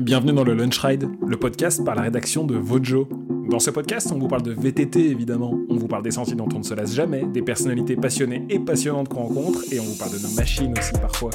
[0.00, 3.06] Bienvenue dans le Lunch Ride, le podcast par la rédaction de Vojo.
[3.50, 6.48] Dans ce podcast, on vous parle de VTT évidemment, on vous parle des sentiers dont
[6.54, 9.98] on ne se lasse jamais, des personnalités passionnées et passionnantes qu'on rencontre, et on vous
[9.98, 11.30] parle de nos machines aussi parfois.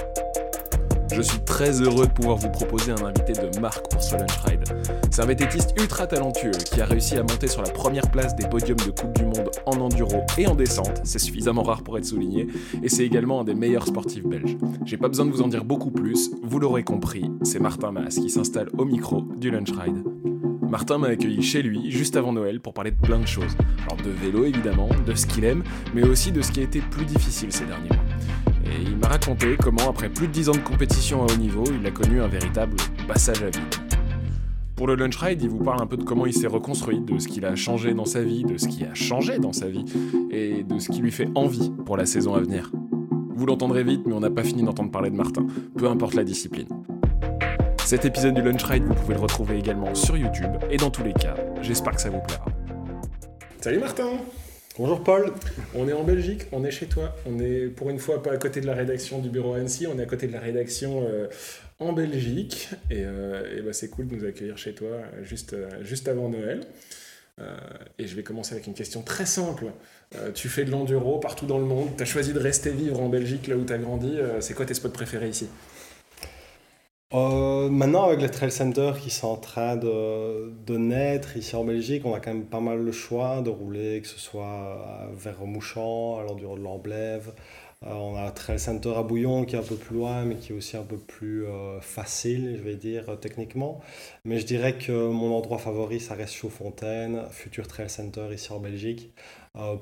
[1.14, 4.38] Je suis très heureux de pouvoir vous proposer un invité de marque pour ce Lunch
[4.46, 4.64] Ride.
[5.10, 8.48] C'est un vététiste ultra talentueux qui a réussi à monter sur la première place des
[8.48, 12.06] podiums de Coupe du Monde en enduro et en descente, c'est suffisamment rare pour être
[12.06, 12.48] souligné,
[12.84, 14.58] et c'est également un des meilleurs sportifs belges.
[14.86, 18.16] J'ai pas besoin de vous en dire beaucoup plus, vous l'aurez compris, c'est Martin Mas
[18.16, 20.04] qui s'installe au micro du Lunch Ride.
[20.70, 23.56] Martin m'a accueilli chez lui juste avant Noël pour parler de plein de choses.
[23.86, 25.64] Alors de vélo évidemment, de ce qu'il aime,
[25.94, 28.05] mais aussi de ce qui a été plus difficile ces derniers mois.
[28.66, 31.64] Et il m'a raconté comment, après plus de 10 ans de compétition à haut niveau,
[31.80, 32.76] il a connu un véritable
[33.08, 33.76] passage à vide.
[34.76, 37.18] Pour le Lunch Ride, il vous parle un peu de comment il s'est reconstruit, de
[37.18, 39.86] ce qu'il a changé dans sa vie, de ce qui a changé dans sa vie,
[40.32, 42.72] et de ce qui lui fait envie pour la saison à venir.
[43.36, 45.46] Vous l'entendrez vite, mais on n'a pas fini d'entendre parler de Martin,
[45.78, 46.68] peu importe la discipline.
[47.86, 51.04] Cet épisode du Lunch Ride, vous pouvez le retrouver également sur YouTube, et dans tous
[51.04, 52.46] les cas, j'espère que ça vous plaira.
[53.62, 54.10] Salut Martin
[54.78, 55.32] Bonjour Paul.
[55.74, 57.16] On est en Belgique, on est chez toi.
[57.26, 59.98] On est pour une fois pas à côté de la rédaction du bureau Annecy, on
[59.98, 61.28] est à côté de la rédaction euh,
[61.80, 62.68] en Belgique.
[62.92, 66.68] Et, euh, bah, c'est cool de nous accueillir chez toi euh, juste, avant Noël.
[68.00, 69.68] Et je vais commencer avec une question très simple.
[70.34, 73.10] Tu fais de l'enduro partout dans le monde, tu as choisi de rester vivre en
[73.10, 74.18] Belgique là où tu as grandi.
[74.40, 75.48] C'est quoi tes spots préférés ici?
[77.14, 82.04] Euh, maintenant, avec les trail centers qui sont en train de, naître ici en Belgique,
[82.06, 86.18] on a quand même pas mal le choix de rouler, que ce soit vers Mouchamp,
[86.20, 87.34] à l'enduro de l'Amblève.
[87.84, 90.52] Euh, on a trail center à Bouillon qui est un peu plus loin, mais qui
[90.52, 93.82] est aussi un peu plus euh, facile, je vais dire, techniquement.
[94.26, 98.60] Mais je dirais que mon endroit favori, ça reste Chaudfontaine, futur trail center ici en
[98.60, 99.14] Belgique.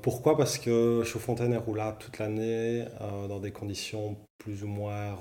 [0.04, 0.38] Pourquoi?
[0.38, 2.86] Parce que Chaudfontaine est roulable toute l'année,
[3.28, 5.18] dans des conditions plus ou moins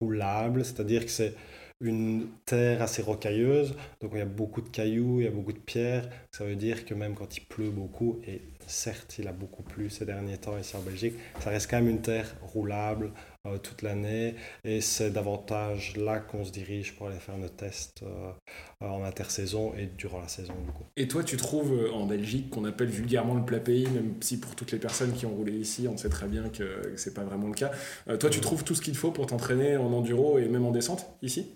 [0.00, 1.34] roulable, c'est-à-dire que c'est
[1.80, 5.52] une terre assez rocailleuse, donc il y a beaucoup de cailloux, il y a beaucoup
[5.52, 9.32] de pierres, ça veut dire que même quand il pleut beaucoup, et certes il a
[9.32, 13.12] beaucoup plu ces derniers temps ici en Belgique, ça reste quand même une terre roulable
[13.46, 14.34] euh, toute l'année,
[14.64, 18.32] et c'est davantage là qu'on se dirige pour aller faire nos tests euh,
[18.80, 20.84] en intersaison et durant la saison du coup.
[20.96, 24.38] Et toi, tu trouves euh, en Belgique qu'on appelle vulgairement le plat pays, même si
[24.38, 27.14] pour toutes les personnes qui ont roulé ici, on sait très bien que, que c'est
[27.14, 27.70] pas vraiment le cas.
[28.08, 30.70] Euh, toi, tu trouves tout ce qu'il faut pour t'entraîner en enduro et même en
[30.70, 31.46] descente ici?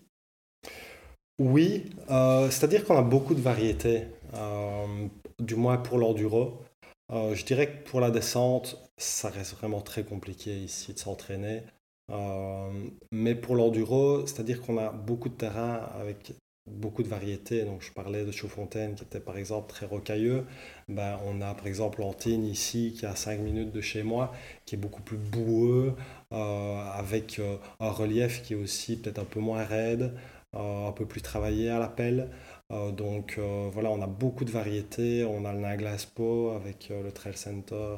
[1.39, 5.09] Oui, euh, c'est-à-dire qu'on a beaucoup de variétés, euh,
[5.41, 6.63] du moins pour l'enduro.
[7.13, 11.63] Euh, je dirais que pour la descente, ça reste vraiment très compliqué ici de s'entraîner.
[12.11, 16.35] Euh, mais pour l'enduro, c'est-à-dire qu'on a beaucoup de terrain avec
[16.67, 17.65] beaucoup de variétés.
[17.65, 20.45] Donc je parlais de Chaudfontaine qui était par exemple très rocailleux.
[20.89, 24.33] Ben, on a par exemple Antine ici qui est à 5 minutes de chez moi,
[24.67, 25.95] qui est beaucoup plus boueux,
[26.33, 30.15] euh, avec euh, un relief qui est aussi peut-être un peu moins raide,
[30.55, 32.31] un peu plus travaillé à la pelle.
[32.71, 33.39] Donc
[33.73, 35.25] voilà, on a beaucoup de variétés.
[35.25, 37.97] On a le Naglaspo avec le Trail Center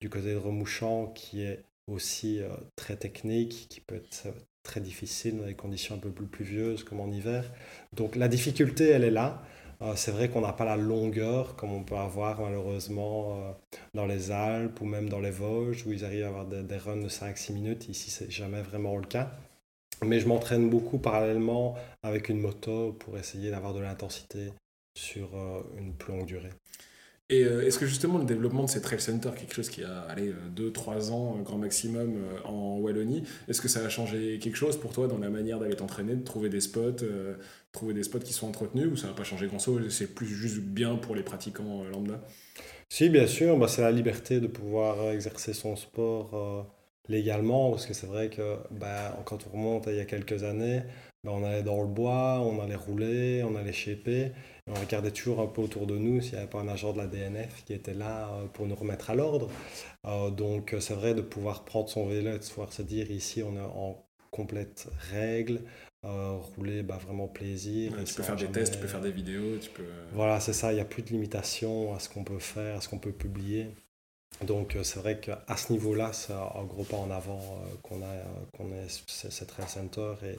[0.00, 4.32] du côté de Remouchant qui est aussi euh, très technique, qui peut être euh,
[4.62, 7.44] très difficile dans des conditions un peu plus pluvieuses comme en hiver.
[7.92, 9.42] Donc la difficulté, elle est là.
[9.82, 13.54] Euh, c'est vrai qu'on n'a pas la longueur comme on peut avoir malheureusement
[13.94, 16.78] dans les Alpes ou même dans les Vosges où ils arrivent à avoir des, des
[16.78, 17.88] runs de 5-6 minutes.
[17.88, 19.32] Ici, c'est jamais vraiment le cas.
[20.04, 24.52] Mais je m'entraîne beaucoup parallèlement avec une moto pour essayer d'avoir de l'intensité
[24.94, 25.30] sur
[25.78, 26.50] une plus longue durée.
[27.28, 30.02] Et euh, est-ce que justement le développement de ces trail centers, quelque chose qui a
[30.02, 34.56] allé 2-3 ans, euh, grand maximum, euh, en Wallonie, est-ce que ça a changé quelque
[34.56, 37.34] chose pour toi dans la manière d'aller t'entraîner, de trouver des spots, euh,
[37.72, 40.58] trouver des spots qui sont entretenus, ou ça n'a pas changé grand-chose, c'est plus juste
[40.60, 42.20] bien pour les pratiquants euh, lambda?
[42.88, 46.62] Si, bien sûr, bah, c'est la liberté de pouvoir euh, exercer son sport euh,
[47.08, 50.44] légalement, parce que c'est vrai que bah, quand on remonte à il y a quelques
[50.44, 50.82] années,
[51.24, 54.32] bah, on allait dans le bois, on allait rouler, on allait shaper,
[54.68, 56.98] on regardait toujours un peu autour de nous s'il n'y avait pas un agent de
[56.98, 59.48] la DNF qui était là euh, pour nous remettre à l'ordre.
[60.06, 63.10] Euh, donc euh, c'est vrai de pouvoir prendre son vélo et de pouvoir se dire
[63.10, 65.60] ici on est en complète règle,
[66.04, 67.92] euh, rouler bah, vraiment plaisir.
[67.92, 69.84] Ouais, Tu peux faire des tests, tu peux faire des vidéos, tu peux...
[70.12, 72.80] voilà, c'est ça, il n'y a plus de limitation à ce qu'on peut faire, à
[72.80, 73.68] ce qu'on peut publier.
[74.46, 78.14] Donc c'est vrai qu'à ce niveau-là, c'est un gros pas en avant euh, qu'on a,
[78.56, 80.38] qu'on ait ce- ce trail center et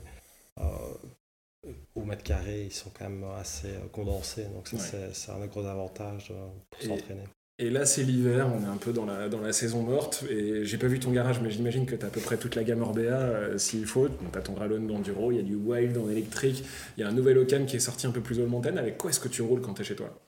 [1.95, 4.45] au mètre carré, ils sont quand même assez euh, condensés.
[4.56, 5.09] Donc ça, Ouais.
[5.13, 7.24] c'est, un gros avantage euh, pour s'entraîner.
[7.59, 10.63] Et là, c'est l'hiver, on est un peu dans la, dans la saison morte, et
[10.63, 12.63] j'ai pas vu ton garage, mais j'imagine que tu as à peu près toute la
[12.63, 14.09] gamme Orbea, euh, s'il faut.
[14.09, 16.63] Tu as ton Rallon d'enduro, il y a du Wild en électrique,
[16.98, 18.77] il y a un nouvel Ocan qui est sorti un peu plus haut montagne.
[18.77, 20.26] Avec quoi est-ce que tu roules quand tu es chez toi?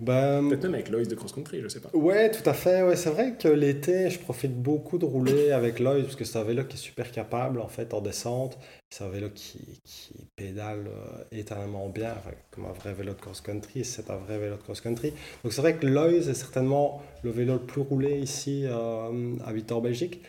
[0.00, 1.88] Ben, Peut-être même avec Loïs de cross-country, je sais pas.
[1.94, 2.82] Ouais, tout à fait.
[2.82, 6.38] Ouais, c'est vrai que l'été, je profite beaucoup de rouler avec Loïs parce que c'est
[6.38, 8.58] un vélo qui est super capable en fait en descente.
[8.90, 13.20] C'est un vélo qui, qui pédale euh, éternellement bien, enfin, comme un vrai vélo de
[13.20, 13.84] cross-country.
[13.84, 15.12] C'est un vrai vélo de cross-country.
[15.44, 19.52] Donc c'est vrai que Loïs est certainement le vélo le plus roulé ici euh, à
[19.52, 20.22] Victor Belgique.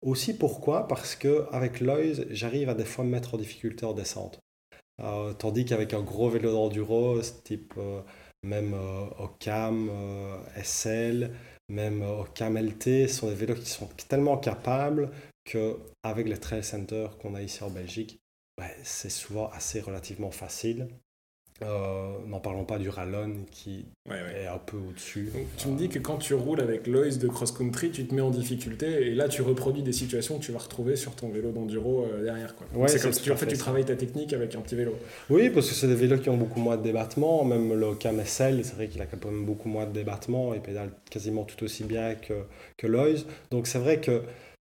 [0.00, 0.86] Aussi pourquoi?
[0.86, 4.38] Parce que avec Loïs, j'arrive à des fois me mettre en difficulté en descente.
[5.00, 8.00] Euh, tandis qu'avec un gros vélo d'enduro, type euh,
[8.42, 11.34] même euh, Ocam, euh, SL,
[11.68, 15.10] même euh, Ocam LT, ce sont des vélos qui sont tellement capables
[15.44, 18.20] qu'avec les trail centers qu'on a ici en Belgique,
[18.56, 20.88] ben, c'est souvent assez relativement facile.
[21.62, 24.42] Euh, N'en parlons pas du Rallon qui Ouais, ouais.
[24.44, 25.30] est un peu au-dessus.
[25.56, 28.30] Tu me dis que quand tu roules avec Loïs de cross-country, tu te mets en
[28.30, 32.04] difficulté et là tu reproduis des situations que tu vas retrouver sur ton vélo d'enduro
[32.04, 32.54] euh, derrière.
[32.74, 34.76] Ouais, c'est comme si tu, en fait, fait tu travailles ta technique avec un petit
[34.76, 34.94] vélo.
[35.30, 37.44] Oui, parce que c'est des vélos qui ont beaucoup moins de débattement.
[37.44, 40.54] Même le Cam SL, c'est vrai qu'il a quand même beaucoup moins de débattement.
[40.54, 42.34] Il pédale quasiment tout aussi bien que,
[42.76, 43.26] que Loïs.
[43.50, 44.22] Donc c'est vrai que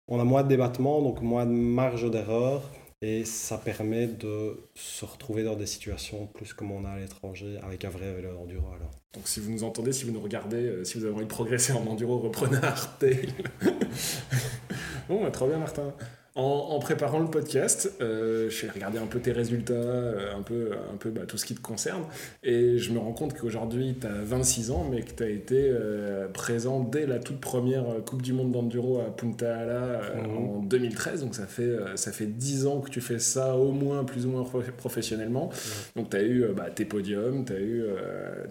[0.09, 2.63] on a moins de débattement, donc moins de marge d'erreur.
[3.05, 7.59] Et ça permet de se retrouver dans des situations plus comme on a à l'étranger
[7.61, 8.69] avec un vrai vélo d'enduro.
[8.69, 8.93] Alors.
[9.13, 11.29] Donc si vous nous entendez, si vous nous regardez, euh, si vous avez envie de
[11.29, 13.35] progresser en enduro, reprenez hardtail.
[15.09, 15.93] bon, bah, trop bien Martin.
[16.35, 20.41] En, en préparant le podcast, euh, je suis regardé un peu tes résultats, euh, un
[20.41, 22.05] peu, un peu bah, tout ce qui te concerne,
[22.43, 25.69] et je me rends compte qu'aujourd'hui tu as 26 ans, mais que tu as été
[25.71, 30.37] euh, présent dès la toute première euh, Coupe du Monde d'enduro à Punta Ala Mhm.
[30.37, 34.05] en 2013, donc ça fait, ça fait 10 ans que tu fais ça au moins,
[34.05, 35.51] plus ou moins prof- professionnellement.
[35.97, 37.85] Donc tu as eu bah, tes podiums, t'as eu,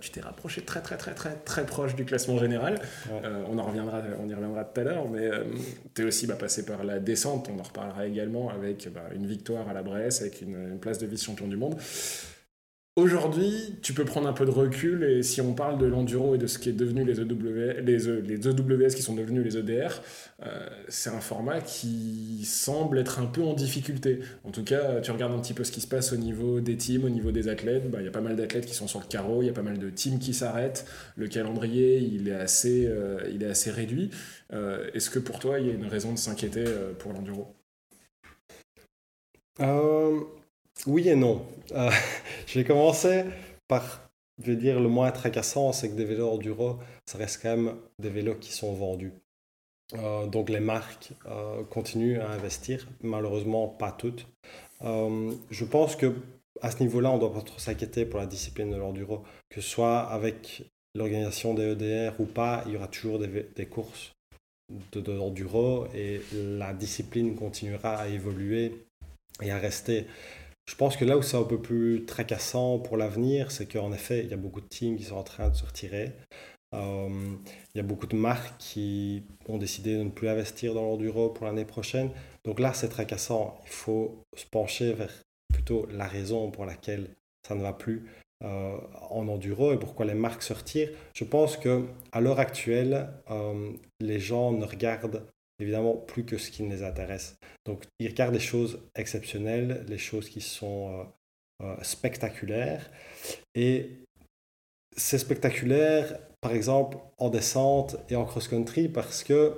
[0.02, 2.80] tu t'es rapproché très très très très très proche du classement général.
[3.50, 5.30] On, en reviendra, on y reviendra tout à l'heure, mais
[5.96, 9.26] tu es aussi bah, passé par la descente, on en reparlera également avec bah, une
[9.26, 11.76] victoire à la Bresse, avec une, place de vice-champion du monde.
[12.98, 16.38] Aujourd'hui, tu peux prendre un peu de recul et si on parle de l'enduro et
[16.38, 20.02] de ce qui est devenu les, EW, les, E- EWS qui sont devenus les EDR,
[20.44, 24.20] euh, c'est un format qui semble être un peu en difficulté.
[24.44, 26.76] En tout cas, tu regardes un petit peu ce qui se passe au niveau des
[26.76, 27.90] teams, au niveau des athlètes.
[27.90, 29.54] Bah, Il y a pas mal d'athlètes qui sont sur le carreau, il y a
[29.54, 30.86] pas mal de teams qui s'arrêtent.
[31.16, 34.10] Le calendrier, il est assez, euh, il est assez réduit.
[34.52, 36.66] Euh, Est-ce que pour toi, il y a une raison de s'inquiéter
[37.00, 37.61] pour l'enduro?
[39.62, 40.22] Euh,
[40.88, 41.46] oui et non.
[41.74, 41.90] Euh,
[42.48, 43.26] je vais commencer
[43.68, 48.10] par, dire, le moins tracassant, c'est que des vélos enduro, ça reste quand même des
[48.10, 49.14] vélos qui sont vendus.
[49.94, 54.28] Euh, donc les marques euh, continuent à investir, malheureusement pas toutes.
[54.82, 56.14] Je pense que
[56.62, 59.70] à ce niveau-là, on doit pas trop s'inquiéter pour la discipline de l'enduro, que ce
[59.70, 60.64] soit avec
[60.96, 64.14] l'organisation des EDR ou pas, il y aura toujours des courses
[64.92, 68.86] de, de l'enduro et la discipline continuera à évoluer
[69.42, 70.08] et à rester.
[70.68, 74.22] Je pense que là où c'est un peu plus tracassant pour l'avenir, c'est qu'en effet,
[74.24, 76.14] il y a beaucoup de teams qui sont en train de se retirer.
[76.74, 77.36] Euh,
[77.74, 81.30] il y a beaucoup de marques qui ont décidé de ne plus investir dans l'enduro
[81.30, 82.12] pour l'année prochaine.
[82.46, 83.60] Donc là, c'est tracassant.
[83.66, 85.12] Il faut se pencher vers
[85.54, 87.10] plutôt la raison pour laquelle
[87.46, 88.06] ça ne va plus
[88.44, 88.78] euh,
[89.10, 90.90] en enduro et pourquoi les marques se retirent.
[91.14, 95.28] Je pense que à l'heure actuelle, euh, les gens ne regardent
[95.62, 97.38] évidemment plus que ce qui les intéresse.
[97.66, 101.04] Donc, ils regardent des choses exceptionnelles, les choses qui sont euh,
[101.66, 102.90] euh, spectaculaires.
[103.56, 104.04] Et
[104.96, 109.58] c'est spectaculaire, par exemple, en descente et en cross-country, parce que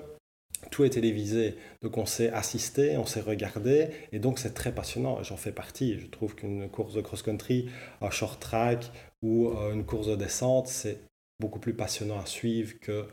[0.72, 1.56] tout est télévisé.
[1.82, 5.22] Donc, on sait assister, on sait regarder, et donc c'est très passionnant.
[5.24, 6.00] J'en fais partie.
[6.00, 7.70] Je trouve qu'une course de cross-country,
[8.02, 8.92] un short track
[9.22, 11.00] ou euh, une course de descente, c'est
[11.40, 13.08] beaucoup plus passionnant à suivre que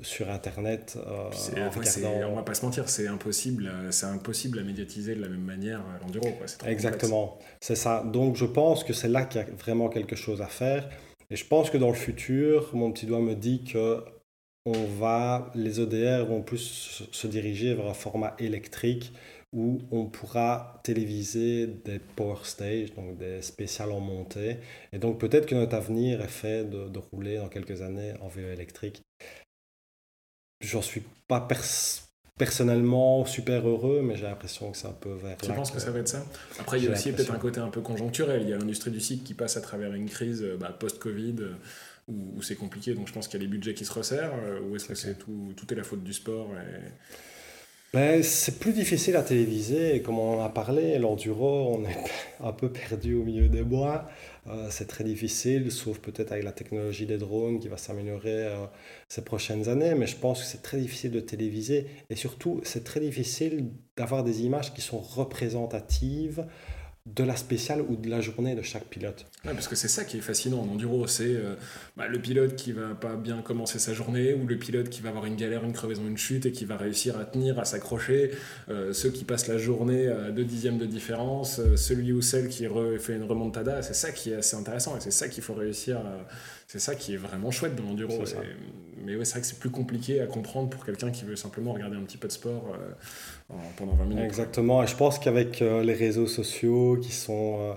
[0.00, 0.96] sur Internet.
[1.06, 1.30] euh,
[1.62, 1.70] en
[2.02, 5.28] regardant- On va pas se mentir, c'est impossible, euh, c'est impossible à médiatiser de la
[5.28, 6.26] même manière euh, l'enduro.
[6.58, 8.02] trop Exactement, c'est ça.
[8.04, 10.88] Donc je pense que c'est là qu'il y a vraiment quelque chose à faire.
[11.30, 14.04] Et je pense que dans le futur, mon petit doigt me dit que
[14.66, 16.58] on va, les EDR vont plus
[17.12, 19.12] se- diriger vers un format électrique
[19.52, 24.56] où on pourra téléviser des power stage, donc des spéciales en montée.
[24.92, 28.28] Et donc peut-être que notre avenir est fait de, de rouler dans quelques années en
[28.28, 29.02] vélo électrique.
[30.66, 32.02] J'en suis pas pers-
[32.38, 35.90] personnellement super heureux, mais j'ai l'impression que c'est un peu vers Tu penses que ça
[35.90, 36.24] va être ça?
[36.58, 38.42] Après, il y a aussi peut-être un côté un peu conjoncturel.
[38.42, 41.36] Il y a l'industrie du cycle qui passe à travers une crise euh, bah, post-Covid
[41.40, 41.52] euh,
[42.08, 42.94] où, où c'est compliqué.
[42.94, 44.32] Donc je pense qu'il y a les budgets qui se resserrent.
[44.44, 46.90] euh, Ou est-ce que c'est tout, tout est la faute du sport et-
[47.92, 51.96] Ben, c'est plus difficile à téléviser, et comme on en a parlé, l'enduro, on est
[52.42, 54.08] un peu perdu au milieu des bois.
[54.46, 58.66] Euh, c'est très difficile, sauf peut-être avec la technologie des drones qui va s'améliorer euh,
[59.08, 62.84] ces prochaines années, mais je pense que c'est très difficile de téléviser, et surtout, c'est
[62.84, 66.46] très difficile d'avoir des images qui sont représentatives
[67.06, 69.26] de la spéciale ou de la journée de chaque pilote.
[69.44, 71.54] Ouais, parce que c'est ça qui est fascinant en enduro, c'est euh,
[71.98, 75.10] bah, le pilote qui va pas bien commencer sa journée ou le pilote qui va
[75.10, 78.30] avoir une galère, une crevaison, une chute et qui va réussir à tenir, à s'accrocher,
[78.70, 82.48] euh, ceux qui passent la journée à deux dixièmes de différence, euh, celui ou celle
[82.48, 82.66] qui
[82.98, 86.00] fait une remontada, c'est ça qui est assez intéressant et c'est ça qu'il faut réussir,
[86.66, 88.24] c'est ça qui est vraiment chouette dans l'enduro.
[89.04, 91.72] Mais ouais, c'est vrai que c'est plus compliqué à comprendre pour quelqu'un qui veut simplement
[91.74, 92.74] regarder un petit peu de sport
[93.76, 94.24] pendant 20 minutes.
[94.24, 97.76] Exactement, et je pense qu'avec les réseaux sociaux qui sont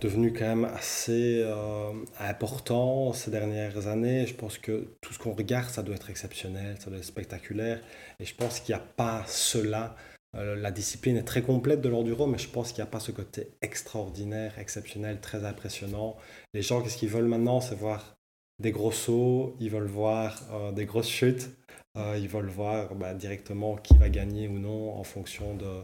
[0.00, 4.26] devenu quand même assez euh, important ces dernières années.
[4.26, 7.80] Je pense que tout ce qu'on regarde, ça doit être exceptionnel, ça doit être spectaculaire.
[8.18, 9.94] Et je pense qu'il n'y a pas cela.
[10.36, 13.00] Euh, la discipline est très complète de l'enduro, mais je pense qu'il n'y a pas
[13.00, 16.16] ce côté extraordinaire, exceptionnel, très impressionnant.
[16.54, 17.60] Les gens, qu'est-ce qu'ils veulent maintenant?
[17.60, 18.16] C'est voir
[18.60, 21.50] des gros sauts, ils veulent voir euh, des grosses chutes.
[21.96, 25.82] Euh, ils veulent voir bah, directement qui va gagner ou non en fonction de,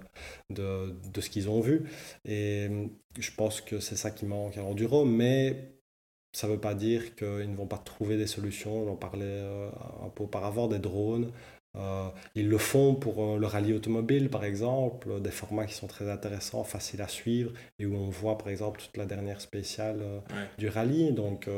[0.51, 1.89] de, ce qu'ils ont vu.
[2.25, 5.77] Et hum, je pense que c'est ça qui manque à l'enduro, mais
[6.33, 8.85] ça ne veut pas dire qu'ils ne vont pas trouver des solutions.
[8.87, 9.71] J'en parlais euh,
[10.05, 11.33] un peu auparavant, des drones.
[11.77, 16.11] Euh, ils le font pour le rallye automobile, par exemple, des formats qui sont très
[16.11, 20.03] intéressants, faciles à suivre, et où on voit, par exemple, toute la dernière spéciale
[20.59, 21.13] du rallye.
[21.13, 21.49] Donc,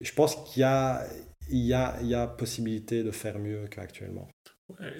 [0.00, 1.02] je pense qu'il y a,
[1.50, 4.28] il y a, il y a possibilité de faire mieux qu'actuellement.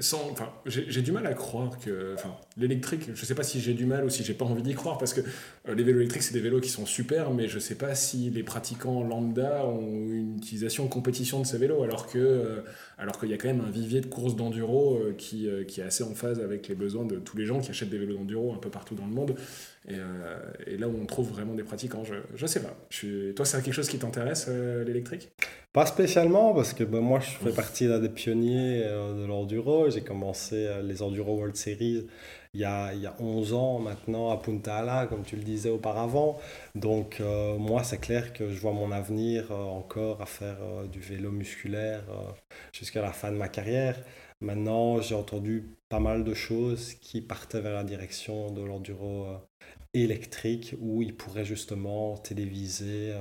[0.01, 3.61] Sans, enfin, j'ai du mal à croire que enfin, l'électrique, je ne sais pas si
[3.61, 6.01] j'ai du mal ou si j'ai pas envie d'y croire, parce que euh, les vélos
[6.01, 9.05] électriques, c'est des vélos qui sont super, mais je ne sais pas si les pratiquants
[9.05, 12.63] lambda ont une utilisation en compétition de ces vélos, alors que euh,
[12.99, 15.85] alors qu'il y a quand même un vivier de courses d'enduro euh, qui, qui est
[15.85, 18.53] assez en phase avec les besoins de tous les gens qui achètent des vélos d'enduro
[18.53, 19.37] un peu partout dans le monde.
[19.89, 19.97] Et,
[20.69, 22.77] et, là où on trouve vraiment des pratiquants, je ne sais pas.
[22.89, 25.33] Je Toi, c'est quelque chose qui t'intéresse, l'électrique?
[25.73, 29.89] Pas spécialement, parce que ben, moi, je fais partie d'un des pionniers euh, de l'enduro.
[29.89, 32.07] J'ai commencé euh, les Enduro World Series
[32.55, 35.43] il y, a, il y a 11 ans maintenant à Punta Ala, comme tu le
[35.43, 36.39] disais auparavant.
[36.75, 40.59] Donc, euh, moi, c'est clair que je vois mon avenir encore à faire
[40.91, 42.05] du vélo musculaire
[42.73, 43.97] jusqu'à la fin de ma carrière.
[44.41, 49.27] Maintenant, j'ai entendu pas mal de choses qui partaient vers la direction de l'enduro
[49.95, 53.15] électrique, où ils pourraient justement téléviser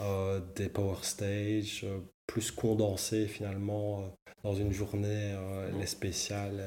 [0.00, 4.08] euh, des power stage euh, plus condensés finalement euh,
[4.42, 5.36] dans une journée
[5.78, 6.62] les spéciales.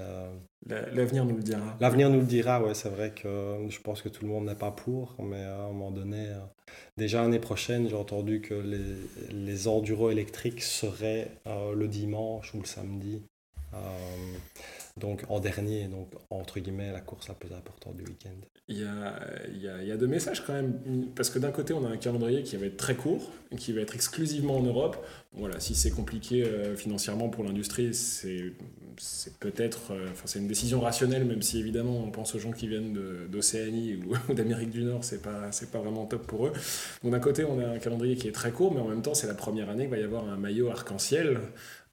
[0.67, 1.77] L'avenir nous le dira.
[1.79, 4.55] L'avenir nous le dira, ouais, c'est vrai que je pense que tout le monde n'est
[4.55, 6.29] pas pour, mais à un moment donné,
[6.97, 12.65] déjà l'année prochaine, j'ai entendu que les, les enduros électriques seraient le dimanche ou le
[12.65, 13.21] samedi.
[14.97, 18.39] donc en dernier, donc entre guillemets la course la plus importante du week-end
[18.69, 19.19] il y a,
[19.53, 20.73] y, a, y a, deux messages quand même.
[21.15, 23.81] Parce que d'un côté, on a un calendrier qui va être très court, qui va
[23.81, 25.05] être exclusivement en Europe.
[25.33, 28.53] Voilà, si c'est compliqué euh, financièrement pour l'industrie, c'est,
[28.97, 29.91] c'est peut-être.
[29.91, 32.93] Euh, enfin, c'est une décision rationnelle, même si évidemment on pense aux gens qui viennent
[33.29, 36.53] d'Océanie ou, d'Amérique du Nord, c'est pas, pas vraiment top pour eux.
[37.03, 39.13] Donc d'un côté, on a un calendrier qui est très court, mais en même temps,
[39.13, 41.39] c'est la première année qu'il va y avoir un maillot arc-en-ciel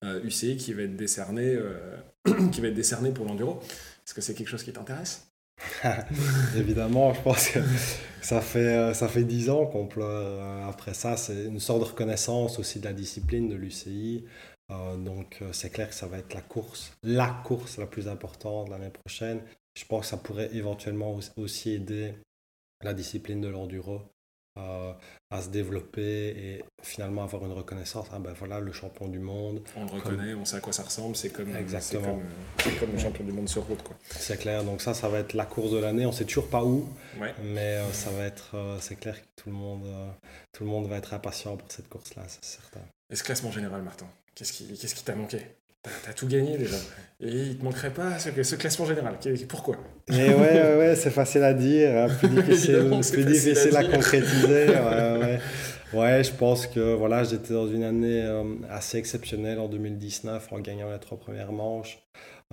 [0.03, 1.59] UCI euh, qui va être décerné,
[2.53, 3.61] qui va être décerné pour l'enduro.
[4.07, 5.31] Est-ce que c'est quelque chose qui t'intéresse?
[6.57, 7.61] Évidemment, je pense que
[8.23, 10.07] ça fait, euh, ça fait 10 ans qu'on pleure.
[10.09, 14.25] Euh, après ça, c'est une sorte de reconnaissance aussi de la discipline de l'UCI.
[14.71, 18.69] Euh, donc, c'est clair que ça va être la course, la course la plus importante
[18.69, 19.43] l'année prochaine.
[19.75, 22.15] Je pense que ça pourrait éventuellement aussi aider
[22.83, 24.03] la discipline de l'enduro
[25.31, 28.07] à se développer et finalement avoir une reconnaissance.
[28.13, 29.63] Ah ben voilà, le champion du monde.
[29.77, 32.21] On le reconnaît, on sait à quoi ça ressemble, c'est comme, Exactement.
[32.81, 33.81] comme, le champion du monde sur route.
[34.11, 36.05] C'est clair, donc ça, ça va être la course de l'année.
[36.05, 36.89] On sait toujours pas où,
[37.45, 40.11] mais euh, ça va être, euh, c'est clair que tout le, monde, euh,
[40.53, 42.81] tout le monde va être impatient pour cette course-là, c'est certain.
[43.09, 44.07] Et ce classement général, Martin,
[44.41, 45.39] qu'est-ce qui qu'est-ce qui t'a manqué?
[45.83, 46.77] T'as tout gagné déjà.
[47.21, 49.19] Et il te manquerait pas ce, ce classement général.
[49.49, 49.77] Pourquoi?
[50.09, 52.09] Et ouais, ouais, ouais c'est facile à dire, hein.
[52.19, 54.69] plus difficile, plus difficile à, concrétiser.
[54.69, 55.39] Ouais,
[55.93, 56.25] ouais.
[56.25, 60.91] je pense que voilà, j'étais dans une année euh, assez exceptionnelle en 2019 en gagnant
[60.91, 61.99] les trois premières manches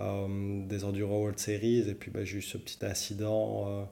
[0.01, 1.89] euh, des Enduro World Series.
[1.89, 3.65] Et puis bah, j'ai eu ce petit incident.
[3.69, 3.83] Euh,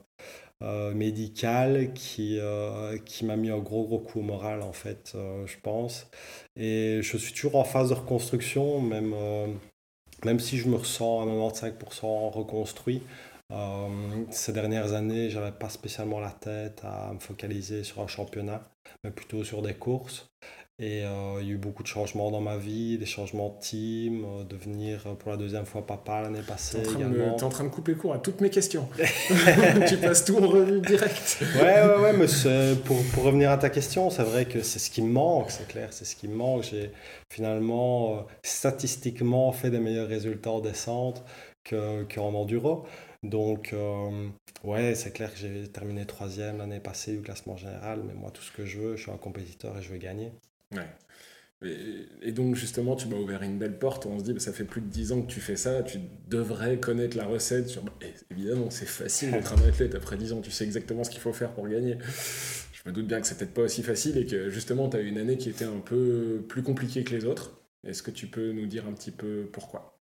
[0.62, 5.12] euh, médical qui, euh, qui m'a mis un gros gros coup au moral en fait,
[5.14, 6.08] euh, je pense.
[6.56, 9.14] Et je suis toujours en phase de reconstruction, même,
[10.24, 13.02] même si je me ressens à 95% reconstruit.
[14.30, 18.62] ces dernières années, j'avais pas spécialement la tête à me focaliser sur un championnat,
[19.04, 20.28] mais plutôt sur des courses.
[20.78, 23.64] Et euh, il y a eu beaucoup de changements dans ma vie, des changements de
[23.64, 27.64] team, euh, devenir euh, pour la deuxième fois papa l'année passée Tu es en train
[27.64, 28.86] de couper court à toutes mes questions.
[29.88, 31.38] tu passes tout en revue direct.
[31.56, 32.26] ouais, ouais, ouais, mais
[32.84, 35.66] pour, pour, revenir à ta question, c'est vrai que c'est ce qui me manque, c'est
[35.66, 36.64] clair, c'est ce qui me manque.
[36.64, 36.90] J'ai
[37.32, 41.24] finalement statistiquement fait des meilleurs résultats en descente
[41.68, 42.84] qu'en enduro.
[43.22, 44.28] Donc, euh,
[44.62, 48.42] ouais, c'est clair que j'ai terminé troisième l'année passée du classement général, mais moi, tout
[48.42, 50.32] ce que je veux, je suis un compétiteur et je veux gagner.
[50.72, 50.88] Ouais.
[52.22, 54.06] Et, donc justement, tu m'as ouvert une belle porte.
[54.06, 55.98] On se dit, bah, ça fait plus de 10 ans que tu fais ça, tu
[56.28, 57.68] devrais connaître la recette.
[57.68, 57.82] Sur...
[58.02, 59.94] Et évidemment, c'est facile d'être un athlète.
[59.94, 61.96] Après 10 ans, tu sais exactement ce qu'il faut faire pour gagner.
[62.72, 65.00] Je me doute bien que c'est peut-être pas aussi facile et que justement, tu as
[65.00, 67.58] eu une année qui était un peu plus compliquée que les autres.
[67.84, 69.95] Est-ce que tu peux nous dire un petit peu pourquoi?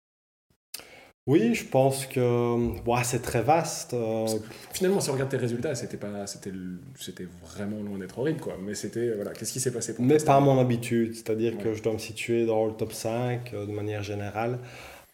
[1.28, 2.72] Oui, je pense que
[3.04, 3.94] c'est très vaste.
[3.94, 4.26] Euh.
[4.72, 6.50] Finalement, si on regarde tes résultats, c'était pas, c'était,
[6.98, 8.56] c'était vraiment loin d'être horrible, quoi.
[8.60, 11.74] Mais c'était, voilà, qu'est-ce qui s'est passé pour Mais pas à mon habitude, c'est-à-dire que
[11.74, 14.58] je dois me situer dans le top 5 euh, de manière générale.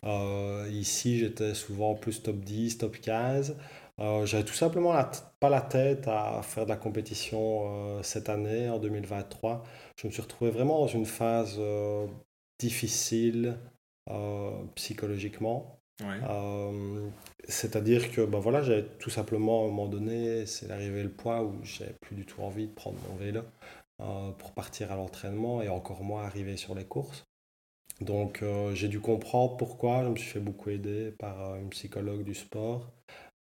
[0.04, 3.56] Euh, ici, j'étais souvent plus top 10, top 15.
[4.24, 4.94] j'avais tout simplement
[5.40, 9.62] pas la tête à faire de la compétition cette année, en 2023.
[10.00, 11.60] Je me suis retrouvé vraiment dans une phase
[12.58, 13.58] difficile
[14.76, 15.77] psychologiquement.
[16.02, 17.08] Euh,
[17.48, 21.40] c'est-à-dire que ben voilà, j'avais tout simplement à un moment donné, c'est arrivé le point
[21.40, 23.42] où j'avais plus du tout envie de prendre mon vélo
[24.00, 27.24] euh, pour partir à l'entraînement et encore moins arriver sur les courses.
[28.00, 30.04] Donc euh, j'ai dû comprendre pourquoi.
[30.04, 32.92] Je me suis fait beaucoup aider par une psychologue du sport.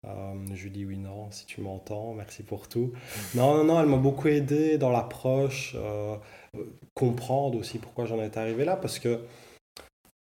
[0.03, 2.93] je lui dis oui, non, si tu m'entends, merci pour tout.
[3.33, 3.37] Mm.
[3.37, 5.75] Non, non, non, elle m'a beaucoup aidé dans l'approche,
[6.93, 9.25] comprendre aussi pourquoi j'en étais arrivé là, parce que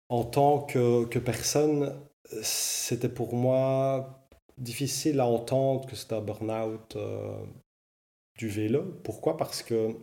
[0.08, 1.94] en tant que, que personne,
[2.42, 7.36] c'était pour moi difficile à entendre que c'était un burn-out euh,
[8.38, 8.82] du vélo.
[9.04, 9.36] Pourquoi?
[9.36, 9.96] Parce que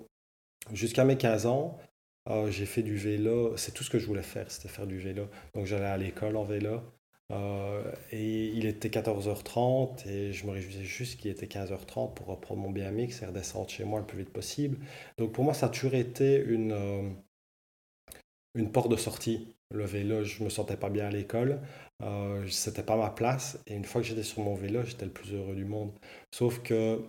[0.73, 1.77] jusqu'à mes 15 ans,
[2.29, 3.55] euh, j'ai fait du vélo.
[3.57, 5.27] C'est tout ce que je voulais faire, c'était faire du vélo.
[5.53, 6.81] Donc j'allais à l'école en vélo.
[7.31, 12.59] Euh, et il était 14h30 et je me réjouissais juste qu'il était 15h30 pour reprendre
[12.61, 14.77] mon BMX et redescendre chez moi le plus vite possible.
[15.17, 17.15] Donc pour moi, ça a toujours été une,
[18.55, 19.55] une porte de sortie.
[19.71, 21.61] Le vélo, je me sentais pas bien à l'école.
[22.01, 23.59] Euh, c'était pas ma place.
[23.67, 25.91] Et une fois que j'étais sur mon vélo, j'étais le plus heureux du monde.
[26.31, 27.01] Sauf que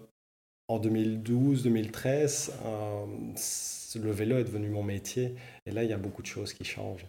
[0.68, 3.06] en 2012-2013, euh,
[4.00, 5.35] le vélo est devenu mon métier.
[5.66, 7.06] Et là, il y a beaucoup de choses qui changent.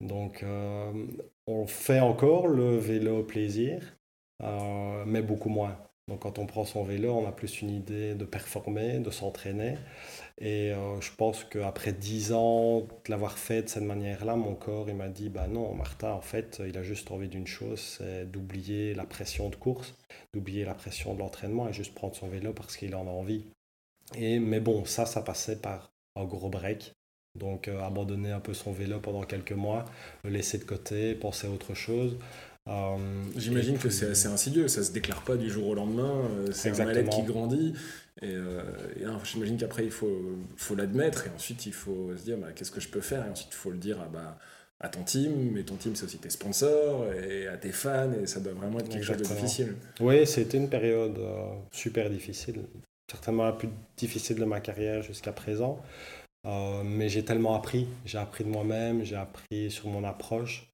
[0.00, 1.06] Donc, euh,
[1.46, 3.96] on fait encore le vélo plaisir,
[4.42, 5.76] euh, mais beaucoup moins.
[6.10, 9.76] Donc, quand on prend son vélo, on a plus une idée de performer, de s'entraîner.
[10.38, 14.88] Et euh, je pense qu'après dix ans de l'avoir fait de cette manière-là, mon corps
[14.88, 18.28] il m'a dit bah non, Martin, en fait, il a juste envie d'une chose, c'est
[18.28, 19.94] d'oublier la pression de course,
[20.34, 23.44] d'oublier la pression de l'entraînement et juste prendre son vélo parce qu'il en a envie.
[24.16, 26.92] Et, mais bon, ça, ça passait par un gros break.
[27.38, 29.84] Donc euh, abandonner un peu son vélo pendant quelques mois,
[30.24, 32.18] le laisser de côté, penser à autre chose.
[32.68, 32.96] Euh,
[33.36, 36.84] J'imagine que c'est assez insidieux, ça se déclare pas du jour au lendemain, c'est un
[36.84, 37.74] mal qui grandit.
[38.22, 38.62] Et, euh,
[39.24, 42.80] j'imagine qu'après, il faut, faut l'admettre et ensuite, il faut se dire bah, qu'est-ce que
[42.80, 44.38] je peux faire Et ensuite, il faut le dire à, bah,
[44.80, 45.52] à ton team.
[45.52, 48.12] Mais ton team, c'est aussi tes sponsors et à tes fans.
[48.22, 49.74] Et ça doit vraiment être quelque chose de difficile.
[50.00, 52.64] Oui, c'était une période euh, super difficile.
[53.10, 55.80] Certainement la plus difficile de ma carrière jusqu'à présent.
[56.46, 57.88] Euh, mais j'ai tellement appris.
[58.04, 60.69] J'ai appris de moi-même, j'ai appris sur mon approche.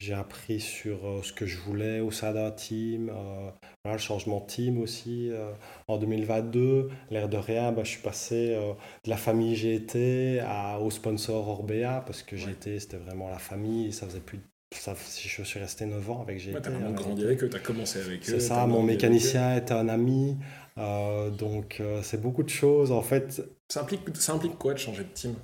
[0.00, 3.50] J'ai appris sur euh, ce que je voulais au sein d'un team, euh,
[3.90, 5.30] le changement de team aussi.
[5.30, 5.52] Euh,
[5.88, 8.56] en 2022, l'air de rien, bah, je suis passé
[9.04, 13.92] de la famille GT à, au sponsor Orbea parce que GT c'était vraiment la famille.
[13.92, 14.40] Ça faisait plus
[14.74, 16.60] ça, je suis resté 9 ans avec GT.
[16.60, 18.24] tu as vraiment grandi avec eux, tu as commencé avec eux.
[18.24, 20.36] C'est ça, mon mécanicien était un ami.
[20.76, 23.42] donc c'est beaucoup de choses en fait.
[23.68, 25.34] Ça implique, ça implique quoi de changer de team?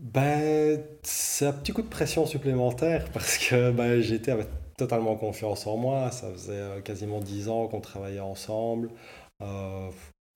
[0.00, 5.66] Ben, c'est un petit coup de pression supplémentaire parce que ben, j'étais avec totalement confiance
[5.66, 6.10] en moi.
[6.10, 8.90] Ça faisait euh, quasiment 10 ans qu'on travaillait ensemble.
[9.42, 9.90] Euh,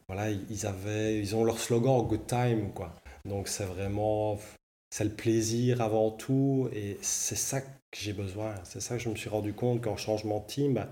[0.08, 2.94] voilà, ils, avaient, ils ont leur slogan Good Time, quoi.
[3.24, 4.38] Donc c'est vraiment,
[4.90, 8.54] c'est le plaisir avant tout et c'est ça que j'ai besoin.
[8.64, 10.88] C'est ça que je me suis rendu compte qu'en changement de team, ben,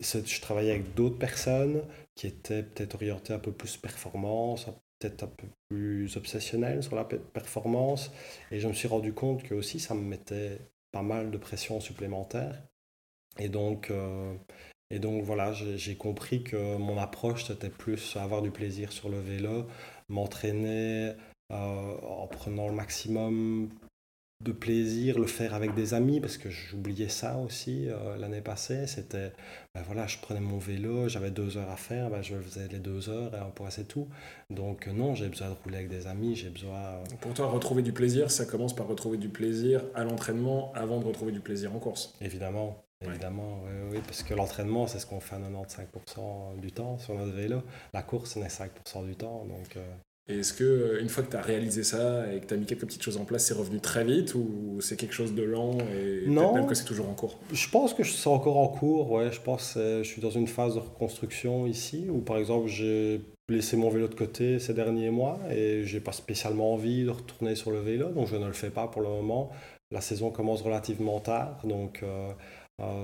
[0.00, 1.82] je travaillais avec d'autres personnes
[2.14, 4.66] qui étaient peut-être orientées un peu plus performance,
[5.02, 8.10] peut-être un peu plus obsessionnel sur la performance.
[8.50, 10.58] Et je me suis rendu compte que aussi ça me mettait
[10.92, 12.62] pas mal de pression supplémentaire.
[13.38, 14.34] Et donc, euh,
[14.90, 19.20] et donc voilà, j'ai compris que mon approche, c'était plus avoir du plaisir sur le
[19.20, 19.66] vélo,
[20.08, 21.12] m'entraîner
[21.50, 23.70] euh, en prenant le maximum
[24.42, 28.86] de plaisir, le faire avec des amis, parce que j'oubliais ça aussi euh, l'année passée.
[28.86, 29.32] C'était,
[29.74, 32.78] ben voilà, je prenais mon vélo, j'avais deux heures à faire, ben je faisais les
[32.78, 34.08] deux heures et on pourrait c'est tout.
[34.50, 36.78] Donc euh, non, j'ai besoin de rouler avec des amis, j'ai besoin...
[36.78, 40.98] Euh, Pour toi, retrouver du plaisir, ça commence par retrouver du plaisir à l'entraînement avant
[40.98, 42.14] de retrouver du plaisir en course.
[42.20, 42.84] Évidemment.
[43.04, 47.14] Évidemment, oui, oui, parce que l'entraînement, c'est ce qu'on fait à 95% du temps sur
[47.16, 47.62] notre vélo.
[47.92, 49.44] La course, c'est 5% du temps.
[49.44, 49.76] Donc,
[50.28, 52.64] Et est-ce que une fois que tu as réalisé ça et que tu as mis
[52.64, 55.78] quelques petites choses en place, c'est revenu très vite ou c'est quelque chose de lent
[55.92, 57.38] et non, même que c'est toujours en cours?
[57.52, 59.32] Je pense que c'est encore en cours, ouais.
[59.32, 63.20] Je pense que je suis dans une phase de reconstruction ici où par exemple j'ai
[63.48, 67.56] laissé mon vélo de côté ces derniers mois et j'ai pas spécialement envie de retourner
[67.56, 69.50] sur le vélo, donc je ne le fais pas pour le moment.
[69.90, 72.32] La saison commence relativement tard, donc euh,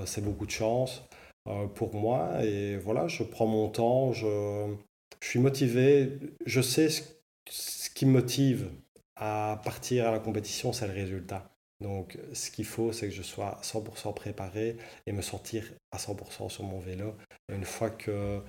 [0.06, 1.02] c'est beaucoup de chance
[1.48, 2.42] euh, pour moi.
[2.44, 4.72] Et voilà, je prends mon temps, je,
[5.20, 6.18] je suis motivé.
[6.46, 8.70] Je sais ce, qui me motive
[9.16, 11.50] à partir à la compétition, c'est le résultat.
[11.80, 14.76] Donc, ce qu'il faut, c'est que je sois 100% préparé
[15.06, 17.14] et me sentir à 100% sur mon vélo.
[17.48, 18.42] une fois que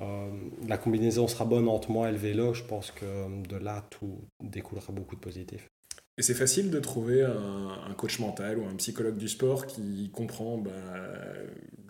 [0.00, 0.30] euh,
[0.66, 4.28] la combinaison sera bonne entre moi et le vélo, je pense que de là, tout
[4.42, 5.68] découlera beaucoup de positifs.
[6.16, 10.58] Et c'est facile de trouver un, coach mental ou un psychologue du sport qui comprend
[10.58, 10.70] bah,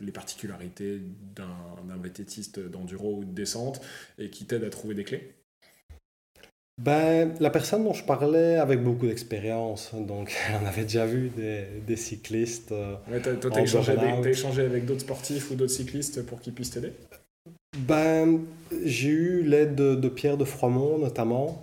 [0.01, 1.01] les particularités
[1.35, 3.81] d'un vététiste d'enduro ou de descente
[4.19, 5.35] et qui t'aide à trouver des clés?
[6.83, 11.67] Ben, la personne dont je parlais avec beaucoup d'expérience, donc on avait déjà vu des,
[11.87, 12.73] des cyclistes.
[12.73, 16.41] Euh, ouais, toi, tu as échangé, avec, échangé avec d'autres sportifs ou d'autres cyclistes pour
[16.41, 16.93] qu'ils puissent t'aider?
[17.79, 18.41] Ben,
[18.85, 21.63] J'ai eu l'aide de, de, Pierre de Froimont notamment,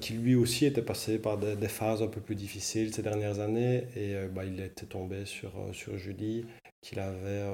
[0.00, 3.88] qui lui aussi était passé par des, phases un peu plus difficiles ces dernières années.
[3.94, 6.46] Et euh, bah, il était tombé sur, euh, sur Julie,
[6.80, 7.44] qui l'avait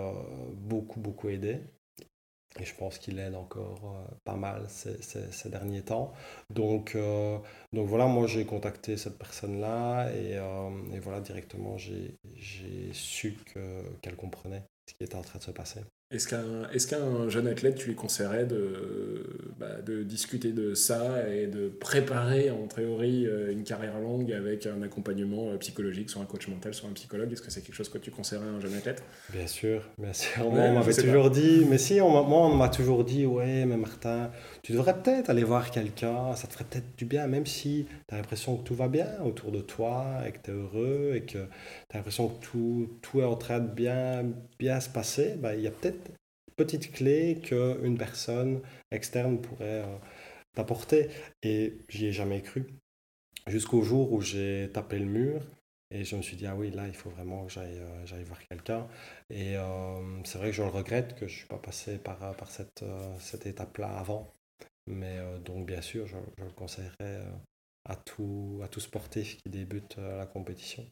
[0.55, 1.59] beaucoup, beaucoup aidé.
[2.61, 6.13] Et je pense qu'il aide encore pas mal ces, ces, derniers temps.
[6.51, 6.95] Donc,
[7.73, 10.33] donc voilà, moi j'ai contacté cette personne-là et,
[10.95, 12.19] et, voilà, directement j'ai
[12.93, 13.39] su
[14.03, 15.81] qu'elle comprenait ce qui était en train de se passer.
[16.13, 19.25] Est-ce qu'un est jeune athlète, tu lui conseillerais de,
[19.59, 24.67] bah, de discuter de ça et de préparer en théorie euh, une carrière longue avec
[24.67, 27.33] un accompagnement euh, psychologique, soit un coach mental, soit un psychologue?
[27.33, 29.03] Est-ce que c'est quelque chose que tu conseillerais à un jeune athlète?
[29.33, 30.51] Bien sûr, bien sûr.
[30.51, 33.77] moi, on m'avait toujours dit, mais si, on, moi on m'a toujours dit, ouais, mais
[33.77, 34.31] Martin,
[34.63, 38.15] tu devrais peut-être aller voir quelqu'un, ça te ferait peut-être du bien, même si tu
[38.15, 41.23] as l'impression que tout va bien autour de toi et que tu es heureux et
[41.23, 44.25] que tu as l'impression que tout, tout est en train de bien,
[44.59, 46.02] bien se passer, bah, il y a peut-être
[46.57, 49.97] petite clé qu'une personne externe pourrait euh,
[50.55, 51.09] t'apporter.
[51.43, 52.67] Et j'y ai jamais cru.
[53.47, 55.43] Jusqu'au jour où j'ai tapé le mur
[55.91, 58.39] et je me suis dit, ah oui, là, il faut vraiment que j'aille, euh, voir
[58.49, 58.89] quelqu'un.
[59.31, 62.37] Et euh, c'est vrai que je le regrette que je ne suis pas passé par,
[62.37, 62.85] par cette,
[63.19, 64.33] cette étape-là avant.
[64.87, 67.23] Mais donc, bien sûr, je, je le conseillerais
[67.85, 70.85] à tout, à tout sportif qui débute la compétition.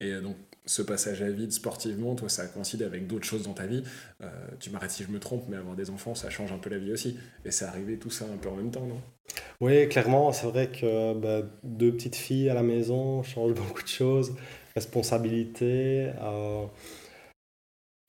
[0.00, 3.54] Et euh, donc, ce passage à vide sportivement, toi, ça coïncide avec d'autres choses dans
[3.54, 3.82] ta vie.
[4.22, 4.28] Euh,
[4.60, 6.78] tu m'arrêtes si je me trompe, mais avoir des enfants, ça change un peu la
[6.78, 7.18] vie aussi.
[7.44, 9.00] Et c'est arrivé tout ça un peu en même temps, non?
[9.60, 13.88] Oui, clairement, c'est vrai que bah, deux petites filles à la maison changent beaucoup de
[13.88, 14.34] choses.
[14.76, 16.66] Responsabilité, euh,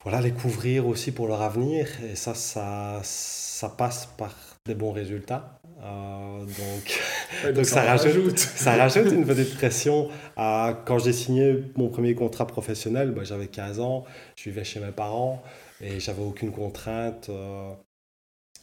[0.02, 1.88] voilà, les couvrir aussi pour leur avenir.
[2.04, 4.34] Et ça, ça, ça passe par
[4.66, 5.59] des bons résultats.
[5.82, 10.08] Euh, donc, ça, rajoute, ça rajoute une petite pression.
[10.36, 14.04] À, quand j'ai signé mon premier contrat professionnel, bah, j'avais 15 ans,
[14.36, 15.42] je vivais chez mes parents
[15.80, 17.72] et j'avais aucune contrainte euh,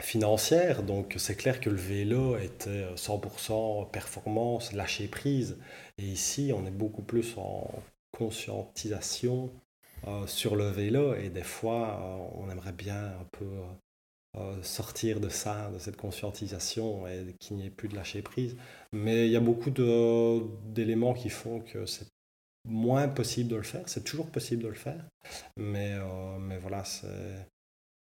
[0.02, 0.84] financière.
[0.84, 5.58] Donc c'est clair que le vélo était 100% performance, lâcher prise.
[5.98, 7.70] Et ici, on est beaucoup plus en
[8.12, 9.50] conscientisation
[10.08, 12.00] euh, sur le vélo et des fois,
[12.36, 13.46] on aimerait bien un peu
[14.36, 18.56] euh, sortir de ça, de cette conscientisation et qu'il n'y ait plus de lâcher prise.
[18.92, 22.08] Mais il y a beaucoup d'éléments qui font que c'est
[22.66, 23.88] moins possible de le faire.
[23.88, 25.04] C'est toujours possible de le faire,
[25.56, 26.84] mais, euh, mais voilà,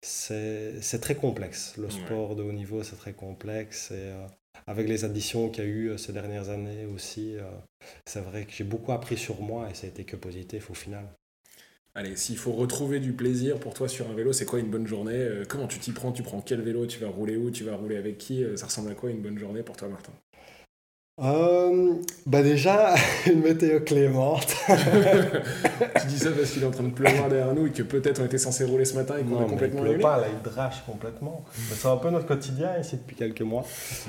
[0.01, 1.77] c'est très complexe.
[1.77, 3.91] Le sport de haut niveau, c'est très complexe.
[3.91, 4.27] Et euh,
[4.67, 7.37] avec les additions qu'il y a eu ces dernières années aussi,
[8.05, 10.73] c'est vrai que j'ai beaucoup appris sur moi et ça a été que positif au
[10.75, 11.07] final.
[11.95, 14.87] Allez, s'il faut retrouver du plaisir pour toi sur un vélo, c'est quoi une bonne
[14.87, 16.11] journée euh, Comment tu t'y prends?
[16.11, 16.85] Tu prends quel vélo?
[16.85, 17.51] Tu vas rouler où?
[17.51, 18.43] Tu vas rouler avec qui?
[18.43, 20.13] Euh, Ça ressemble à quoi une bonne journée pour toi, Martin?
[21.21, 24.55] Euh, bah déjà, une météo clémente.
[26.01, 28.21] tu dis ça parce qu'il est en train de pleuvoir derrière nous et que peut-être
[28.21, 30.41] on était censé rouler ce matin et qu'on a complètement il pleut pas, là il
[30.41, 31.43] drache complètement.
[31.73, 33.65] C'est un peu notre quotidien ici depuis quelques mois,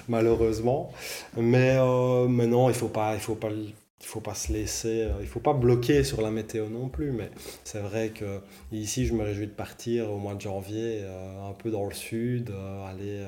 [0.09, 0.93] malheureusement.
[1.37, 3.51] Mais, euh, mais non, il faut pas, il faut pas
[4.00, 7.12] il faut pas se laisser, euh, il faut pas bloquer sur la météo non plus,
[7.12, 7.30] mais
[7.64, 8.40] c'est vrai que
[8.72, 11.92] ici je me réjouis de partir au mois de janvier, euh, un peu dans le
[11.92, 13.22] sud, euh, aller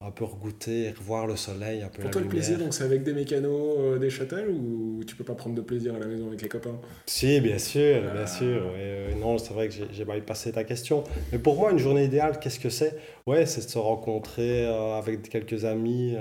[0.00, 3.02] un peu regoûter, revoir le soleil, un peu Pour toi le plaisir, donc c'est avec
[3.02, 6.40] des mécanos, des châtels ou tu peux pas prendre de plaisir à la maison avec
[6.40, 6.78] les copains?
[7.06, 8.26] Si, bien sûr, bien ah.
[8.28, 8.72] sûr.
[9.20, 11.02] non, c'est vrai que j'ai mal passé ta question.
[11.32, 12.96] Mais pour moi, une journée idéale, qu'est-ce que c'est?
[13.26, 16.14] Ouais, c'est de se rencontrer avec quelques amis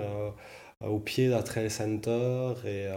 [0.83, 2.87] au pied d'un trail center et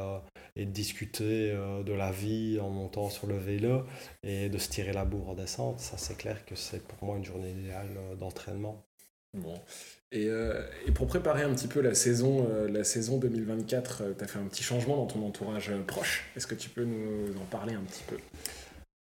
[0.57, 3.85] et de discuter euh, de la vie en montant sur le vélo
[4.23, 5.81] et de se tirer la bourre en descente.
[5.81, 8.85] Ça, c'est clair que c'est pour moi une journée idéale euh, d'entraînement.
[9.35, 9.55] Bon.
[10.13, 14.25] Et, euh, et, pour préparer un petit peu la saison, euh, la saison 2024, tu
[14.25, 16.25] as fait un petit changement dans ton entourage proche.
[16.37, 18.17] Est-ce que tu peux nous en parler un petit peu?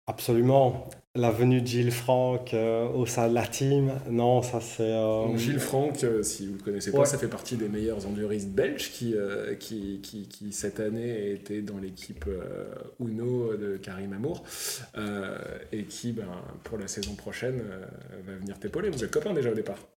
[0.07, 0.89] Absolument.
[1.19, 4.83] La venue de Gilles Franck euh, au sein de la team, non, ça c'est.
[4.83, 8.07] Euh, Gilles Franck, euh, si vous ne le connaissez pas, ça fait partie des meilleurs
[8.07, 9.17] enduristes belges qui,
[9.59, 12.27] qui, qui, qui, cette année était dans l'équipe
[13.01, 14.45] Uno de Karim Amour
[15.73, 16.29] et qui, ben,
[16.63, 17.65] pour la saison prochaine,
[18.25, 18.89] va venir t'épauler.
[18.89, 19.89] Vous êtes copains déjà au départ?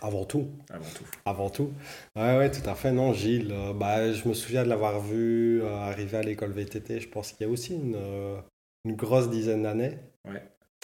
[0.00, 0.48] Avant tout.
[0.70, 1.04] Avant tout.
[1.26, 1.70] Avant tout.
[2.16, 2.92] Ouais, ouais, tout à fait.
[2.92, 7.00] Non, Gilles, bah, je me souviens de l'avoir vu arriver à l'école VTT.
[7.00, 7.98] Je pense qu'il y a aussi une,
[8.86, 9.98] une grosse dizaine d'années.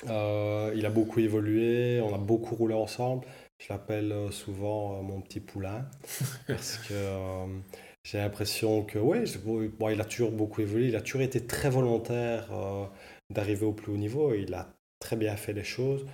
[0.08, 3.26] Euh, il a beaucoup évolué, on a beaucoup roulé ensemble.
[3.58, 5.88] Je l'appelle euh, souvent euh, mon petit poulain.
[6.46, 6.94] Parce que
[8.04, 9.18] j'ai l'impression que oui,
[9.78, 12.48] bon, il a toujours beaucoup évolué, il a toujours été très volontaire
[13.30, 16.06] d'arriver au plus haut niveau il a très bien fait les choses.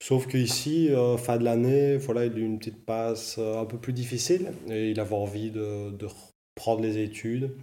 [0.00, 3.92] Sauf qu'ici, fin de l'année, voilà, il a eu une petite passe un peu plus
[3.92, 4.52] difficile.
[4.68, 6.08] Et il avait envie de, de
[6.54, 7.56] prendre les études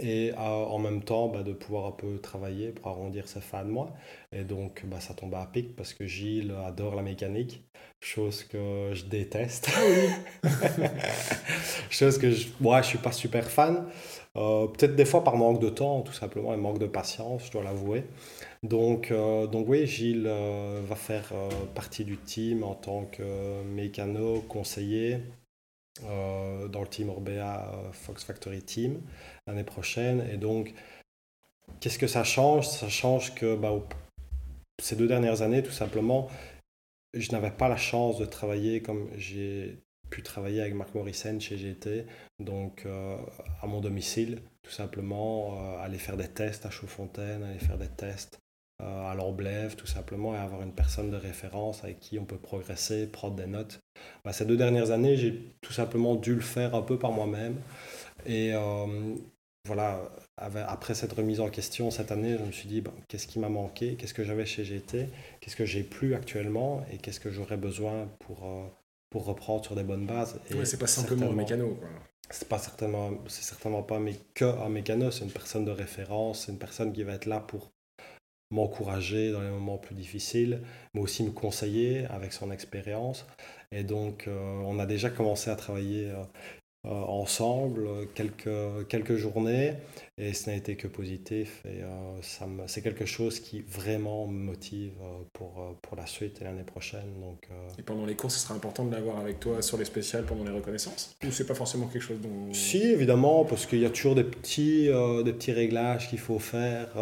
[0.00, 3.70] et en même temps bah, de pouvoir un peu travailler pour arrondir ses fins de
[3.70, 3.94] mois.
[4.32, 7.62] Et donc bah, ça tombe à pic parce que Gilles adore la mécanique,
[8.00, 9.68] chose que je déteste.
[10.42, 10.48] Ah
[11.90, 13.86] chose que je, moi je suis pas super fan.
[14.36, 17.52] Euh, peut-être des fois par manque de temps, tout simplement, et manque de patience, je
[17.52, 18.04] dois l'avouer.
[18.62, 21.32] Donc, euh, donc oui, Gilles euh, va faire
[21.74, 25.18] partie du team en tant que mécano, conseiller,
[26.04, 29.00] euh, dans le team Orbea euh, Fox Factory Team
[29.46, 30.26] l'année prochaine.
[30.32, 30.74] Et donc,
[31.80, 32.68] qu'est-ce que ça change?
[32.68, 33.72] Ça change que bah,
[34.82, 36.28] ces deux dernières années, tout simplement,
[37.14, 39.78] je n'avais pas la chance de travailler comme j'ai
[40.10, 42.06] pu travailler avec Marc Morrison chez GT,
[42.38, 43.16] donc euh,
[43.60, 48.38] à mon domicile, tout simplement, aller faire des tests à Chaudfontaine, aller faire des tests
[48.78, 53.06] à l'emblève tout simplement et avoir une personne de référence avec qui on peut progresser,
[53.06, 53.80] prendre des notes.
[54.24, 57.56] Bah, ces deux dernières années, j'ai tout simplement dû le faire un peu par moi-même.
[58.26, 59.14] Et euh,
[59.64, 60.02] voilà,
[60.36, 63.48] après cette remise en question cette année, je me suis dit, bah, qu'est-ce qui m'a
[63.48, 65.08] manqué, qu'est-ce que j'avais chez GT,
[65.40, 66.84] qu'est-ce que j'ai plus actuellement?
[66.92, 68.66] Et qu'est-ce que j'aurais besoin pour, euh,
[69.10, 70.38] pour reprendre sur des bonnes bases?
[70.50, 71.78] Et c'est pas simplement un mécano.
[72.28, 76.44] C'est pas certainement, c'est certainement pas mais que un mécano, c'est une personne de référence,
[76.44, 77.70] c'est une personne qui va être là pour
[78.50, 80.60] m'encourager dans les moments plus difficiles,
[80.94, 83.26] mais aussi me conseiller avec son expérience.
[83.72, 86.22] Et donc, euh, on a déjà commencé à travailler euh,
[86.86, 89.74] euh, ensemble quelques, quelques journées
[90.18, 91.64] et ce n'a été que positif.
[91.66, 91.80] Et
[92.68, 94.94] c'est quelque chose qui vraiment me motive
[95.32, 97.20] pour, pour la suite et l'année prochaine.
[97.20, 100.24] Donc, Et pendant les cours, ce sera important de l'avoir avec toi sur les spéciales
[100.24, 101.16] pendant les reconnaissances?
[101.26, 102.54] Ou c'est pas forcément quelque chose dont...
[102.54, 104.88] Si, évidemment, parce qu'il y a toujours des petits,
[105.24, 106.96] des petits réglages qu'il faut faire.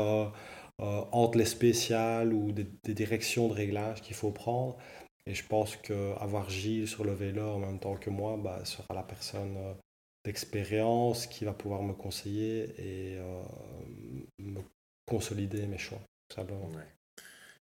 [0.83, 4.77] Euh, entre les spéciales ou des, directions de réglage qu'il faut prendre.
[5.25, 8.93] Et je pense qu'avoir Gilles sur le vélo en même temps que moi bah, sera
[8.93, 9.73] la personne euh,
[10.25, 13.43] d'expérience qui va pouvoir me conseiller et euh,
[14.41, 14.61] me
[15.07, 16.69] consolider mes choix, tout simplement.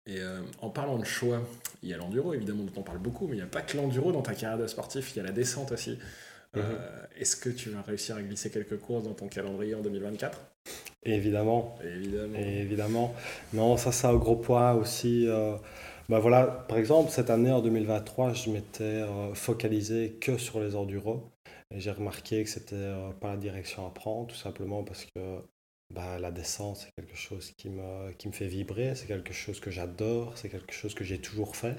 [0.06, 0.20] Et
[0.62, 1.42] en parlant de choix,
[1.84, 3.76] il y a l'enduro évidemment dont on parle beaucoup, mais il n'y a pas que
[3.76, 6.00] l'enduro dans ta carrière de sportif, il y a la descente aussi.
[6.56, 6.64] Mhm.
[7.18, 10.40] Est-ce que tu vas réussir à glisser quelques courses dans ton calendrier en 2024
[11.08, 11.76] Évidemment.
[11.84, 12.38] Évidemment.
[12.38, 13.16] évidemment.
[13.54, 15.28] Non, ça, ça a un gros poids aussi.
[15.28, 15.56] Euh,
[16.10, 20.76] bah voilà, par exemple, cette année, en 2023, je m'étais euh, focalisé que sur les
[20.76, 21.32] enduros.
[21.74, 25.42] Et j'ai remarqué que c'était euh, pas la direction à prendre, tout simplement parce que
[25.94, 29.60] bah, la descente, c'est quelque chose qui me, qui me fait vibrer, c'est quelque chose
[29.60, 31.76] que j'adore, c'est quelque chose que j'ai toujours fait.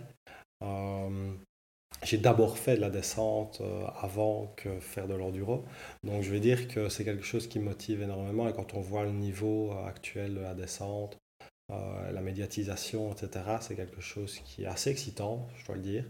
[2.04, 5.64] J'ai d'abord fait de la descente euh, avant que faire de l'enduro.
[6.04, 8.48] Donc je vais dire que c'est quelque chose qui me motive énormément.
[8.48, 11.18] Et quand on voit le niveau euh, actuel de la descente,
[11.70, 16.04] euh, la médiatisation, etc., c'est quelque chose qui est assez excitant, je dois le dire.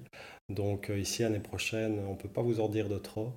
[0.48, 3.32] Donc ici, l'année prochaine, on ne peut pas vous en dire de trop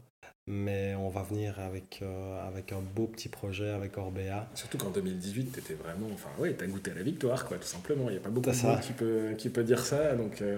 [0.51, 4.47] mais on va venir avec, euh, avec un beau petit projet avec Orbea.
[4.53, 6.07] Surtout qu'en 2018, tu étais vraiment.
[6.13, 8.09] Enfin, oui, tu as goûté à la victoire, quoi, tout simplement.
[8.09, 10.13] Il n'y a pas beaucoup de gens qui peut, qui peut dire ça.
[10.15, 10.57] Donc, euh,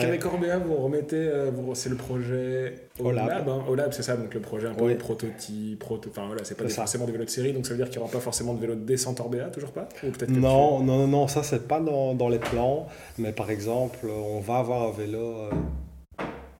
[0.00, 1.16] avec Orbea, vous remettez.
[1.16, 3.48] Euh, c'est le projet OLAB.
[3.48, 3.64] Hein.
[3.68, 5.78] OLAB, c'est ça, donc le projet un peu prototype.
[5.78, 7.98] Proto, enfin, voilà, c'est pas forcément des vélos de série, donc ça veut dire qu'il
[7.98, 9.88] n'y aura pas forcément de vélos de descente Orbea, toujours pas?
[10.02, 12.88] Ou peut-être non, non, non, non, ça, c'est pas dans, dans les plans.
[13.18, 15.48] Mais par exemple, on va avoir un vélo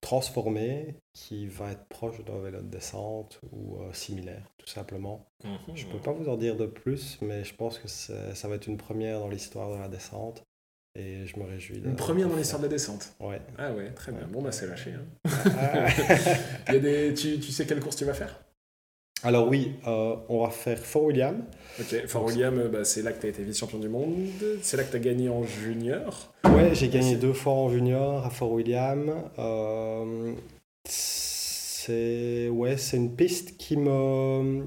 [0.02, 5.26] transformé qui va être proche d'un vélo de descente ou euh, similaire, tout simplement.
[5.44, 5.74] Mhm.
[5.74, 8.56] Je ne peux pas vous en dire de plus, mais je pense que ça va
[8.56, 10.44] être une première dans l'histoire de la descente.
[10.94, 11.78] Et je me réjouis.
[11.78, 13.40] Une première dans l'histoire de la descente Ouais.
[13.56, 14.26] Ah ouais, très bien.
[14.26, 14.92] Bon, bah c'est lâché.
[14.92, 15.06] Hein.
[16.68, 17.14] Il y a des...
[17.14, 18.38] tu, tu sais quelle course tu vas faire?
[19.24, 21.44] Alors oui, euh, on va faire Fort William.
[21.80, 24.16] Ok, Fort William, bah, c'est là que tu as été vice-champion du monde.
[24.62, 26.32] C'est là que tu as gagné en junior.
[26.44, 29.14] Ouais, j'ai gagné deux fois en junior à Fort William.
[29.38, 30.34] Euh,
[30.84, 34.64] c'est ouais, une piste qui me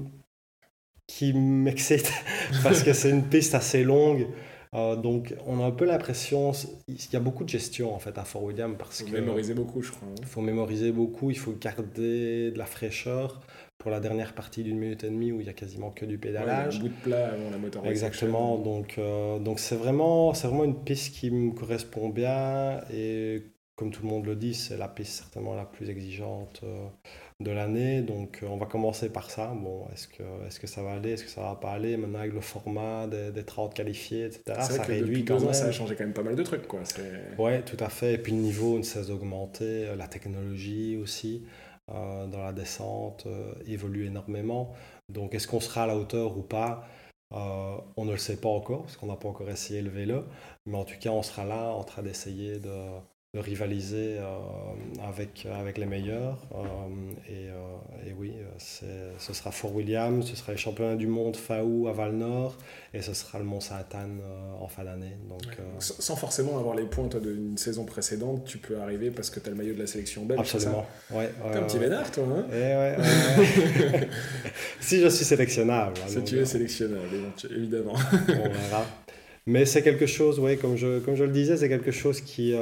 [1.06, 2.12] qui m'excite
[2.62, 4.26] parce que c'est une piste assez longue.
[4.74, 6.52] Euh, donc, on a un peu l'impression,
[6.88, 9.54] il y a beaucoup de gestion en fait à Fort William parce faut que mémoriser
[9.54, 10.08] beaucoup, je crois.
[10.16, 10.26] Il hein.
[10.26, 13.40] faut mémoriser beaucoup, il faut garder de la fraîcheur
[13.78, 16.18] pour la dernière partie d'une minute et demie où il y a quasiment que du
[16.18, 16.76] pédalage.
[16.76, 17.86] un bout de plat avant la moteur.
[17.86, 18.58] Exactement.
[18.58, 23.42] Donc, euh, donc c'est vraiment, c'est vraiment une piste qui me correspond bien et
[23.74, 26.60] comme tout le monde le dit, c'est la piste certainement la plus exigeante.
[26.64, 26.86] Euh,
[27.40, 28.00] de l'année.
[28.00, 29.52] Donc euh, on va commencer par ça.
[29.54, 31.96] Bon, est-ce que, est que ça va aller, est-ce que ça va pas aller?
[31.96, 34.42] Maintenant avec le format des, des 30 qualifiés, etc.
[34.60, 35.52] Ça réduit quand même.
[35.52, 36.66] ça a changé quand même pas mal de trucs.
[36.66, 36.80] Quoi.
[37.38, 38.14] Ouais, tout à fait.
[38.14, 41.44] Et puis le niveau ne cesse d'augmenter, la technologie aussi.
[41.92, 43.26] Euh, dans la descente
[43.66, 44.74] évolue énormément.
[45.08, 46.84] Donc est-ce qu'on sera à la hauteur ou pas
[47.30, 50.24] On ne le sait pas encore parce qu'on n'a pas encore essayé le vélo.
[50.66, 52.70] Mais en tout cas, on sera là en train d'essayer de,
[53.34, 56.38] de rivaliser euh, avec, avec les meilleurs.
[56.54, 56.64] Euh,
[57.28, 61.88] et, euh, et, oui, ce sera Fort William, ce sera les championnats du monde FAO
[61.88, 62.56] à Val-Nord
[62.94, 64.20] et ce sera le Mont Sainte-Anne
[64.58, 65.18] en fin d'année.
[65.28, 65.42] Donc,
[65.80, 69.50] Sans forcément avoir les points d'une saison précédente, tu peux arriver parce que tu as
[69.50, 70.40] le maillot de la sélection belge.
[70.40, 70.86] Absolument.
[71.10, 72.24] Ouais, un petit vénard, toi.
[72.24, 74.06] Hein eh
[74.80, 75.98] si je suis sélectionnable.
[76.06, 77.08] Si tu es sélectionnable,
[77.50, 77.94] évidemment.
[78.28, 78.86] On verra.
[79.48, 82.54] Mais c'est quelque chose, ouais, comme, je, comme je le disais, c'est quelque chose qui,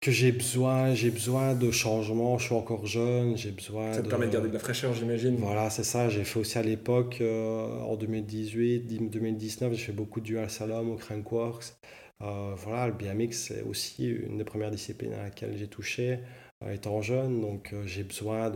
[0.00, 4.08] que j'ai besoin, j'ai besoin de changement, je suis encore jeune, j'ai besoin Ça te
[4.08, 5.36] permet de garder de la fraîcheur, j'imagine.
[5.36, 8.80] Voilà, c'est ça, j'ai fait aussi à l'époque, euh, en 2018,
[9.10, 11.74] 2019, j'ai fait beaucoup de dual salom au Crankworks.
[12.20, 16.20] Euh, voilà, le BMX, c'est aussi une des premières disciplines à laquelle j'ai touché
[16.62, 18.52] euh, étant jeune, donc j'ai besoin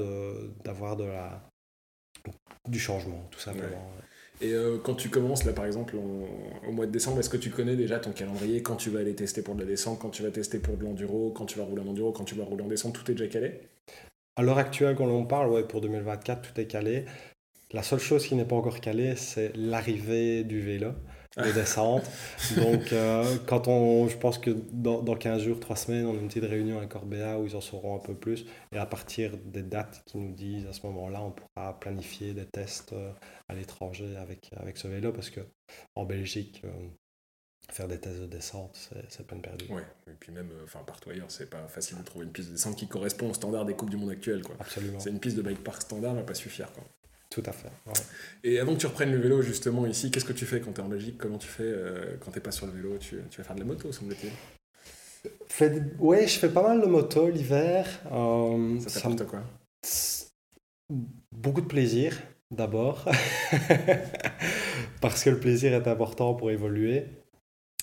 [0.65, 1.51] d'avoir de, la,
[2.69, 3.91] du changement, tout simplement.
[4.43, 7.51] Et euh, quand tu commences, là par exemple, au mois de décembre, est-ce que tu
[7.51, 10.25] connais déjà ton calendrier Quand tu vas aller tester pour de la descente, quand tu
[10.25, 12.65] vas tester pour de l'enduro, quand tu vas rouler en enduro, quand tu vas rouler
[12.65, 13.61] en descente, tout est déjà calé?
[14.35, 17.05] À l'heure actuelle, quand on parle, ouais, pour 2024, tout est calé.
[17.73, 20.91] La seule chose qui n'est pas encore calée, c'est l'arrivée du vélo
[21.37, 22.09] les descentes.
[22.57, 26.21] Donc, euh, quand on, je pense que dans, dans, 15 jours, 3 semaines, on a
[26.21, 28.45] une petite réunion à Corbéa où ils en sauront un peu plus.
[28.73, 32.47] Et à partir des dates qui nous disent, à ce moment-là, on pourra planifier des
[32.47, 33.13] tests euh,
[33.49, 35.41] à l'étranger avec, avec ce vélo parce que
[35.95, 36.71] en Belgique, euh,
[37.71, 39.67] faire des tests de descente, c'est peine perdue.
[39.73, 42.55] Ouais, et puis même enfin, partout ailleurs, c'est pas facile de trouver une piste de
[42.55, 44.43] descente qui correspond au standard des Coupes du Monde actuelles.
[44.61, 45.01] Absolument.
[45.01, 46.71] C'est une piste de bike park standard, va pas suffire.
[46.73, 46.85] Quoi.
[47.33, 47.71] Tout à fait.
[48.45, 50.83] Et avant que tu reprennes le vélo justement ici, qu'est-ce que tu fais quand tu
[50.83, 51.17] es en Belgique?
[51.17, 52.99] Comment tu fais euh, quand tu n'es pas sur le vélo?
[52.99, 54.33] Tu, tu, vas faire de la moto, semble-t-il
[55.99, 57.89] Ouais, je fais pas mal de moto l'hiver.
[58.13, 59.43] Euh, ça t'apporte quoi?
[61.31, 63.09] Beaucoup de plaisir, d'abord.
[65.01, 67.07] Parce que le plaisir est important pour évoluer.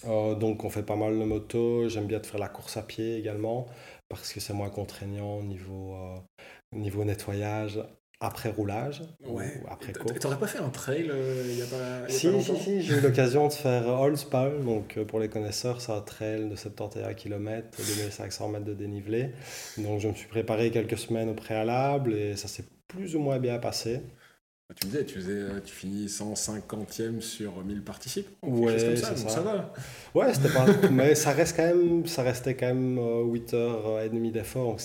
[0.06, 1.90] Euh, donc on fait pas mal de moto.
[1.90, 3.66] J'aime bien faire la course à pied également.
[4.10, 5.98] Parce que c'est moins contraignant au niveau,
[6.72, 7.80] niveau nettoyage
[8.22, 9.62] après roulage ouais.
[9.70, 10.20] après course.
[10.20, 13.02] T'aurais pas fait un trail euh, il y a pas, si, Si, si, j'ai eu
[13.02, 17.78] l'occasion de faire Holzpal, donc euh, pour les connaisseurs, c'est un trail de 71 km,
[17.78, 19.32] 2500 mètres de dénivelé.
[19.78, 23.40] Donc je me suis préparé quelques semaines au préalable et ça s'est plus ou moins
[23.40, 24.02] bien passé.
[24.68, 28.30] Bah, tu me disais, tu, faisais, euh, tu finis 150e sur 1000 participants.
[28.44, 29.42] Ouais, c'est ça, ça.
[29.42, 29.74] va.
[30.14, 30.66] Ouais, c'était pas.
[30.92, 34.78] mais ça, reste quand même, ça restait quand même 8h30 d'effort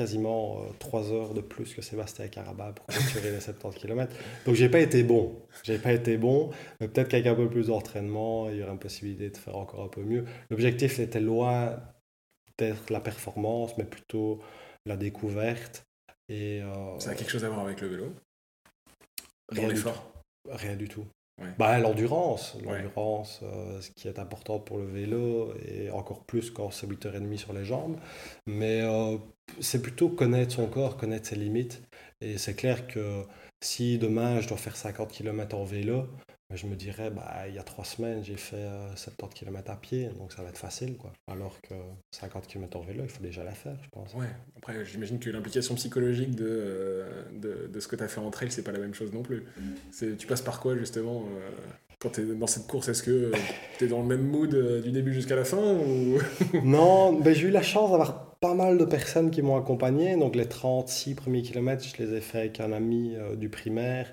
[0.00, 4.16] quasiment 3 euh, heures de plus que Sébastien Caraba pour clôturer les 70 km.
[4.46, 5.42] Donc j'ai pas été bon.
[5.62, 8.78] J'ai pas été bon, mais peut-être qu'avec un peu plus d'entraînement, il y aurait une
[8.78, 10.24] possibilité de faire encore un peu mieux.
[10.48, 11.78] L'objectif était loin
[12.56, 14.40] d'être la performance, mais plutôt
[14.86, 15.84] la découverte.
[16.30, 18.14] Et, euh, Ça a quelque chose à voir avec le vélo?
[19.52, 20.10] Dans l'effort
[20.48, 21.04] Rien du tout.
[21.58, 26.70] Bah, l'endurance, l'endurance, euh, ce qui est important pour le vélo, et encore plus quand
[26.70, 27.96] c'est 8h30 sur les jambes.
[28.46, 29.16] Mais euh,
[29.60, 31.82] c'est plutôt connaître son corps, connaître ses limites.
[32.20, 33.24] Et c'est clair que
[33.62, 36.06] si demain je dois faire 50 km en vélo,
[36.56, 39.76] je me dirais, bah, il y a trois semaines, j'ai fait 70 euh, km à
[39.76, 40.96] pied, donc ça va être facile.
[40.96, 41.12] Quoi.
[41.28, 41.74] Alors que
[42.10, 44.14] 50 km en vélo, il faut déjà la faire, je pense.
[44.14, 48.20] Ouais, après, j'imagine que l'implication psychologique de, euh, de, de, ce que tu as fait
[48.20, 49.44] en trail, c'est pas la même chose non plus.
[50.18, 51.50] Tu passes par quoi, justement euh,
[52.00, 53.30] quand tu es dans cette course, est-ce que
[53.78, 56.18] tu es dans le même mood du début jusqu'à la fin ou...
[56.64, 60.16] Non, ben, j'ai eu la chance d'avoir pas mal de personnes qui m'ont accompagné.
[60.16, 64.12] Donc les 36 premiers kilomètres, je les ai fait avec un ami du primaire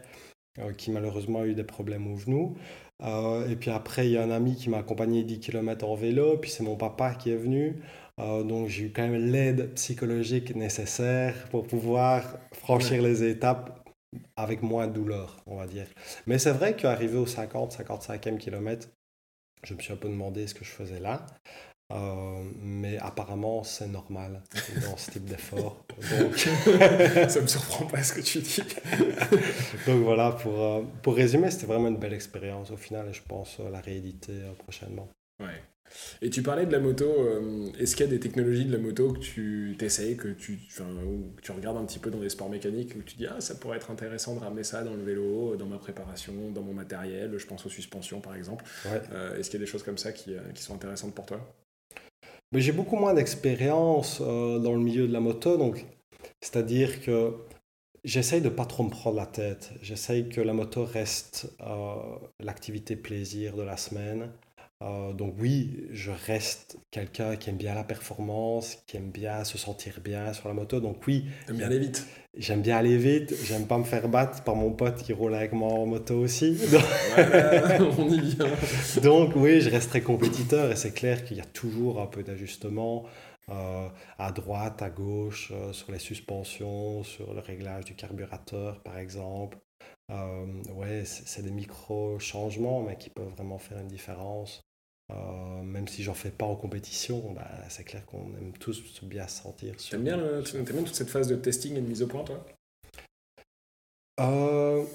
[0.78, 2.56] qui malheureusement a eu des problèmes au genou.
[3.04, 5.96] Euh, et puis après, il y a un ami qui m'a accompagné 10 km en
[5.96, 7.76] vélo, puis c'est mon papa qui est venu.
[8.20, 13.88] Euh, donc j'ai eu quand même l'aide psychologique nécessaire pour pouvoir franchir les étapes
[14.36, 15.86] avec moins de douleur, on va dire.
[16.26, 18.88] Mais c'est vrai qu'arrivé au 50, 55e kilomètre,
[19.64, 21.26] je me suis un peu demandé ce que je faisais là.
[21.94, 24.42] Euh, mais apparemment, c'est normal
[24.82, 25.86] dans ce type d'effort.
[26.20, 26.36] Donc...
[27.30, 28.62] Ça me surprend pas ce que tu dis.
[29.88, 33.22] Donc voilà, pour, euh, pour résumer, c'était vraiment une belle expérience au final et je
[33.28, 35.08] pense la rééditer prochainement.
[35.40, 35.62] Ouais.
[36.22, 38.82] Et tu parlais de la moto, euh, est-ce qu'il y a des technologies de la
[38.82, 42.50] moto que tu t'essayes, que tu, que tu regardes un petit peu dans des sports
[42.50, 45.56] mécaniques, où tu dis ah ça pourrait être intéressant de ramener ça dans le vélo,
[45.56, 48.66] dans ma préparation, dans mon matériel, je pense aux suspensions par exemple.
[48.86, 51.26] Euh, est-ce qu'il y a des choses comme ça qui, euh, qui sont intéressantes pour
[51.26, 51.40] toi?
[52.52, 55.86] Mais J'ai beaucoup moins d'expérience dans le milieu de la moto, donc
[56.42, 57.34] c'est-à-dire que
[58.08, 59.72] J'essaye de pas trop me prendre la tête.
[59.82, 61.52] J'essaye que la moto reste
[62.40, 64.32] l'activité plaisir de la semaine.
[64.84, 69.58] Euh, donc oui, je reste quelqu'un qui aime bien la performance, qui aime bien se
[69.58, 70.80] sentir bien sur la moto.
[70.80, 71.26] Donc oui.
[71.48, 72.06] J'aime bien aller vite.
[72.38, 73.34] J'aime bien aller vite.
[73.44, 76.58] J'aime pas me faire battre par mon pote qui roule avec moi en moto aussi.
[77.98, 78.48] on y vient.
[79.02, 83.06] Donc oui, je resterai compétiteur et c'est clair qu'il y a toujours un peu d'ajustement.
[83.50, 83.88] Euh,
[84.20, 89.58] à droite, à gauche, euh, sur les suspensions, sur le réglage du carburateur par exemple.
[90.10, 94.67] ouais, c'est des micro-changements, mais qui peuvent vraiment faire une différence.
[95.12, 99.28] Euh, même si j'en fais pas en compétition, bah, c'est clair qu'on aime tous bien
[99.28, 99.76] se sentir.
[99.78, 102.46] T'aimes bien, bien toute cette phase de testing et de mise au point, toi?
[104.20, 104.86] Euh,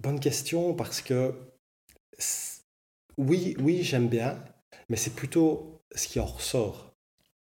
[0.00, 1.34] Bonne question, parce que
[3.16, 4.42] oui, oui j'aime bien,
[4.88, 6.94] mais c'est plutôt ce qui en ressort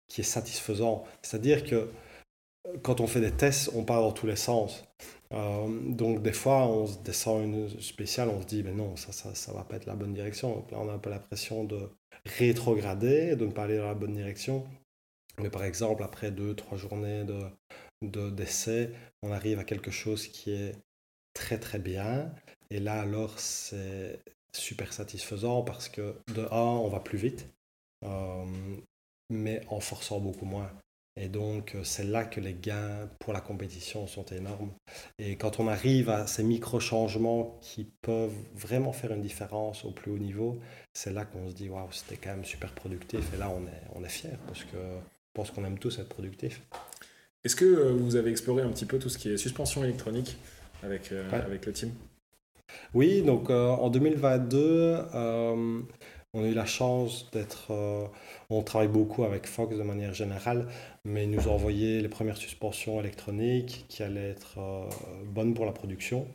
[0.07, 1.05] qui est satisfaisant.
[1.21, 1.91] C'est-à-dire que
[2.81, 4.83] quand on fait des tests, on part dans tous les sens.
[5.33, 9.11] Euh, donc des fois, on se descend une spéciale, on se dit, mais non, ça,
[9.11, 10.55] ça, ça va pas être la bonne direction.
[10.55, 11.89] Donc là, on a un peu l'impression de
[12.25, 14.65] rétrograder, de ne pas aller dans la bonne direction.
[15.39, 20.51] Mais par exemple, après deux, trois journées de d'essai, on arrive à quelque chose qui
[20.51, 20.75] est
[21.33, 22.33] très très bien.
[22.69, 24.19] Et là, alors, c'est
[24.53, 27.47] super satisfaisant parce que de un, on va plus vite,
[28.03, 28.45] euh,
[29.29, 30.71] mais en forçant beaucoup moins.
[31.17, 34.71] Et donc, euh, c'est là que les gains pour la compétition sont énormes.
[35.19, 40.11] Et quand on arrive à ces micro-changements qui peuvent vraiment faire une différence au plus
[40.11, 40.59] haut niveau,
[40.93, 43.19] c'est là qu'on se dit, waouh, c'était quand même super productif.
[43.33, 46.09] Et là, on est, on est fiers parce que je pense qu'on aime tous être
[46.09, 46.61] productifs.
[47.43, 50.37] Est-ce que euh, vous avez exploré un petit peu tout ce qui est suspension électronique
[50.81, 51.91] avec, euh, avec le team?
[52.93, 54.95] Oui, donc en 2022,
[56.33, 57.71] on a eu la chance d'être.
[57.71, 58.07] Euh,
[58.49, 60.67] on travaille beaucoup avec Fox de manière générale,
[61.03, 64.89] mais ils nous ont envoyé les premières suspensions électroniques qui allaient être euh,
[65.25, 66.27] bonnes pour la production,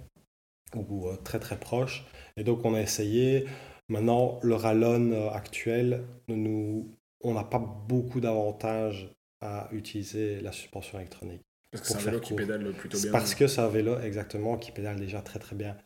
[0.74, 2.05] ou euh, très très proches.
[2.36, 3.47] Et donc on a essayé.
[3.88, 6.88] Maintenant, le Rallon actuel, nous,
[7.22, 9.09] on n'a pas beaucoup d'avantages
[9.40, 11.42] à utiliser la suspension électronique.
[11.70, 13.12] Parce que c'est un vélo qui pédale plutôt bien.
[13.12, 15.76] Parce que c'est un vélo, exactement, qui pédale déjà très très bien.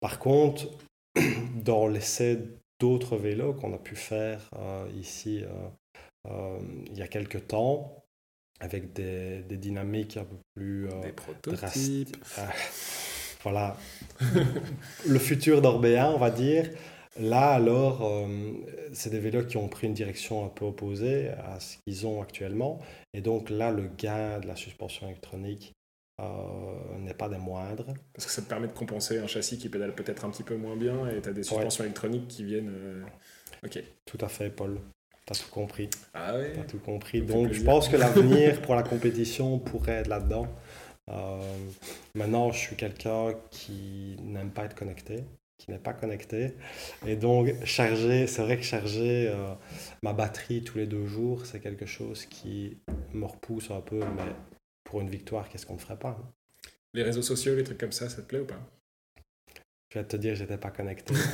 [0.00, 0.66] Par contre,
[1.64, 2.40] dans l'essai
[2.78, 6.58] d'autres vélos qu'on a pu faire euh, ici euh, euh,
[6.90, 8.04] il y a quelques temps
[8.60, 10.88] avec des, des dynamiques un peu plus
[11.42, 12.16] drastiques.
[13.42, 13.76] voilà,
[15.06, 16.70] le futur d'Orbéen, on va dire.
[17.18, 18.28] Là, alors,
[18.92, 22.22] c'est des vélos qui ont pris une direction un peu opposée à ce qu'ils ont
[22.22, 22.78] actuellement.
[23.12, 25.75] Et donc là, le gain de la suspension électronique
[26.18, 27.94] n'est pas des moindres.
[28.12, 30.56] Parce que ça te permet de compenser un châssis qui pédale peut-être un petit peu
[30.56, 32.72] moins bien et tu as des suspensions électroniques qui viennent.
[32.72, 33.02] Euh,
[33.64, 33.82] ok.
[34.04, 34.80] Tout à fait, Paul.
[35.26, 35.90] Tu as tout compris.
[36.14, 36.46] Ah oui.
[36.54, 37.22] Tu as tout compris.
[37.22, 40.46] Donc, je pense que l'avenir pour la compétition pourrait être là-dedans.
[41.08, 41.40] Euh,
[42.14, 45.24] maintenant, je suis quelqu'un qui n'aime pas être connecté,
[45.58, 46.54] qui n'est pas connecté.
[47.06, 49.32] Et donc, charger, c'est vrai que charger
[50.02, 52.78] ma batterie tous les deux jours, c'est quelque chose qui
[53.12, 54.32] me repousse un peu, mais
[54.86, 56.32] pour une victoire, qu'est-ce qu'on ne ferait pas hein?
[56.94, 58.58] Les réseaux sociaux, les trucs comme ça, ça te plaît ou pas?
[59.92, 61.12] Je vais te dire, j'étais pas connecté.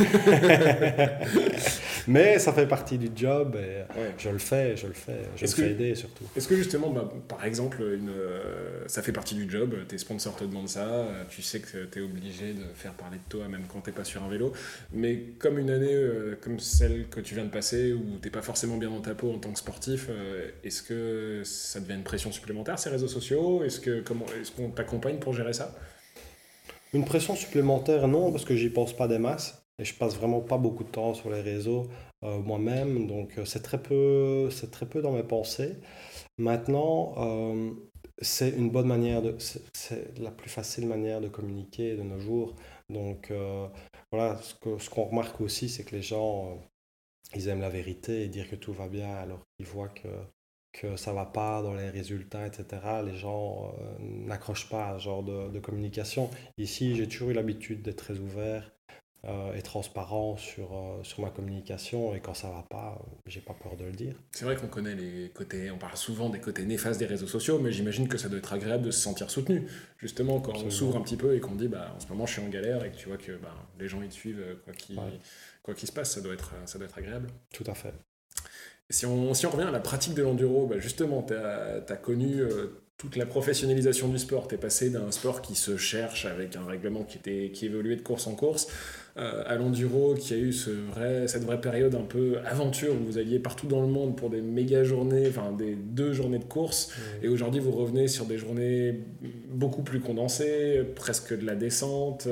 [2.09, 3.85] Mais ça fait partie du job et
[4.19, 5.23] je le fais, je le fais.
[5.37, 6.25] Je me fais aider surtout.
[6.37, 10.37] Est-ce que justement, bah, par exemple, une, euh, ça fait partie du job, tes sponsors
[10.37, 13.49] te demandent ça, euh, tu sais que tu es obligé de faire parler de toi
[13.49, 14.53] même quand tu pas sur un vélo,
[14.93, 18.43] mais comme une année euh, comme celle que tu viens de passer où tu pas
[18.43, 20.09] forcément bien dans ta peau en tant que sportif,
[20.65, 23.63] est-ce que ça devient une pression supplémentaire ces réseaux sociaux?
[23.65, 25.75] Est-ce que comment est-ce qu'on t'accompagne pour gérer ça?
[26.95, 29.62] Une pression supplémentaire, non, parce que j'y pense pas des masses.
[29.83, 31.89] Et je passe vraiment pas beaucoup de temps sur les réseaux
[32.23, 33.09] euh, moi-même.
[33.09, 35.77] Donc euh, c'est très, peu, très peu dans mes pensées.
[36.39, 37.73] Maintenant, euh,
[38.21, 39.37] c'est une bonne manière de.
[39.73, 42.55] C'est la plus facile manière de communiquer de nos jours.
[42.91, 43.33] Donc
[44.13, 46.61] voilà, ce, qu'on remarque aussi, c'est que les gens,
[47.35, 50.09] ils aiment la vérité et dire que tout va bien alors qu'ils voient que
[50.73, 52.65] que ça va pas dans les résultats, etc.,
[53.05, 56.31] les gens n'accrochent pas à ce genre de communication.
[56.57, 58.73] Ici, j'ai toujours eu l'habitude d'être très ouvert
[59.25, 63.55] euh, et transparent sur, euh, sur ma communication, et quand ça va pas, j'ai pas
[63.55, 64.17] peur de le dire.
[64.33, 67.59] C'est vrai qu'on connaît les côtés, on parle souvent des côtés néfastes des réseaux sociaux,
[67.59, 69.69] mais j'imagine que ça doit être agréable de se sentir soutenu.
[69.99, 72.33] Justement, quand on s'ouvre un petit peu et qu'on dit, bah, en ce moment, je
[72.33, 74.73] suis en galère, et que tu vois que bah, les gens ils te suivent, quoi
[74.73, 74.99] qu'il
[75.63, 77.29] quoi qu'il se passe, ça doit, être, ça doit être agréable.
[77.53, 77.95] Tout à fait.
[78.91, 82.41] Si on, si on revient à la pratique de l'enduro, bah justement, tu as, connu
[82.41, 84.47] euh, toute la professionnalisation du sport.
[84.47, 87.97] Tu es passé d'un sport qui se cherche avec un règlement qui, était, qui évoluait
[87.97, 88.69] de course en course
[89.17, 93.05] euh, à l'enduro qui a eu ce vrai, cette vraie période un peu aventure où
[93.05, 96.45] vous alliez partout dans le monde pour des méga journées, enfin des deux journées de
[96.45, 96.93] course.
[97.25, 99.01] Et aujourd'hui, vous revenez sur des journées
[99.49, 102.29] beaucoup plus condensées, presque de la descente.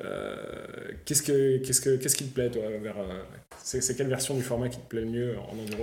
[0.00, 0.36] Euh,
[1.04, 2.98] qu'est-ce, que, qu'est-ce, que, qu'est-ce qui te plaît, toi vers,
[3.64, 5.82] c'est, quelle version du format qui te plaît le mieux en enduro?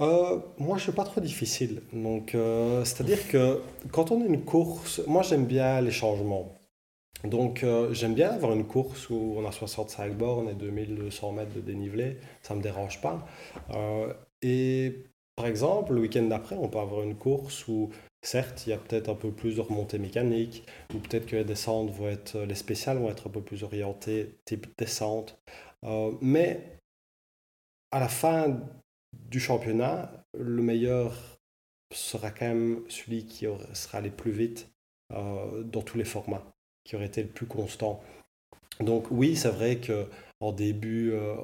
[0.00, 1.82] Euh, moi, je suis pas trop difficile.
[1.92, 2.36] Donc,
[2.84, 3.60] c'est-à-dire que
[3.92, 6.58] quand on a une course, moi j'aime bien les changements.
[7.24, 11.52] Donc euh, j'aime bien avoir une course où on a 65 bornes et 2200 mètres
[11.52, 13.26] de dénivelé, ça ne me dérange pas.
[13.70, 17.90] Euh, et par exemple, le week-end d'après, on peut avoir une course où
[18.22, 21.44] certes, il y a peut-être un peu plus de remontée mécanique, ou peut-être que les
[21.44, 25.38] descentes vont être, les spéciales vont être un peu plus orientées type descente.
[25.84, 26.78] Euh, mais
[27.90, 28.60] à la fin
[29.12, 31.40] du championnat, le meilleur
[31.92, 34.70] sera quand même celui qui sera allé plus vite
[35.10, 36.44] dans tous les formats
[36.84, 38.02] qui aurait été le plus constant.
[38.80, 40.06] Donc oui, c'est vrai que
[40.40, 41.34] en début, euh,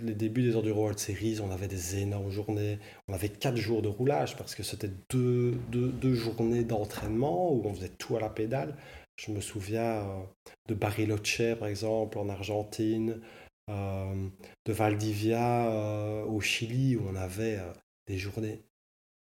[0.00, 2.78] les débuts des Enduro World Series, on avait des énormes journées.
[3.08, 7.62] On avait quatre jours de roulage parce que c'était deux, deux, deux, journées d'entraînement où
[7.64, 8.76] on faisait tout à la pédale.
[9.16, 10.22] Je me souviens euh,
[10.68, 13.20] de Bariloche, par exemple, en Argentine, euh,
[13.68, 17.58] de Valdivia au Chili, où on avait
[18.06, 18.62] des journées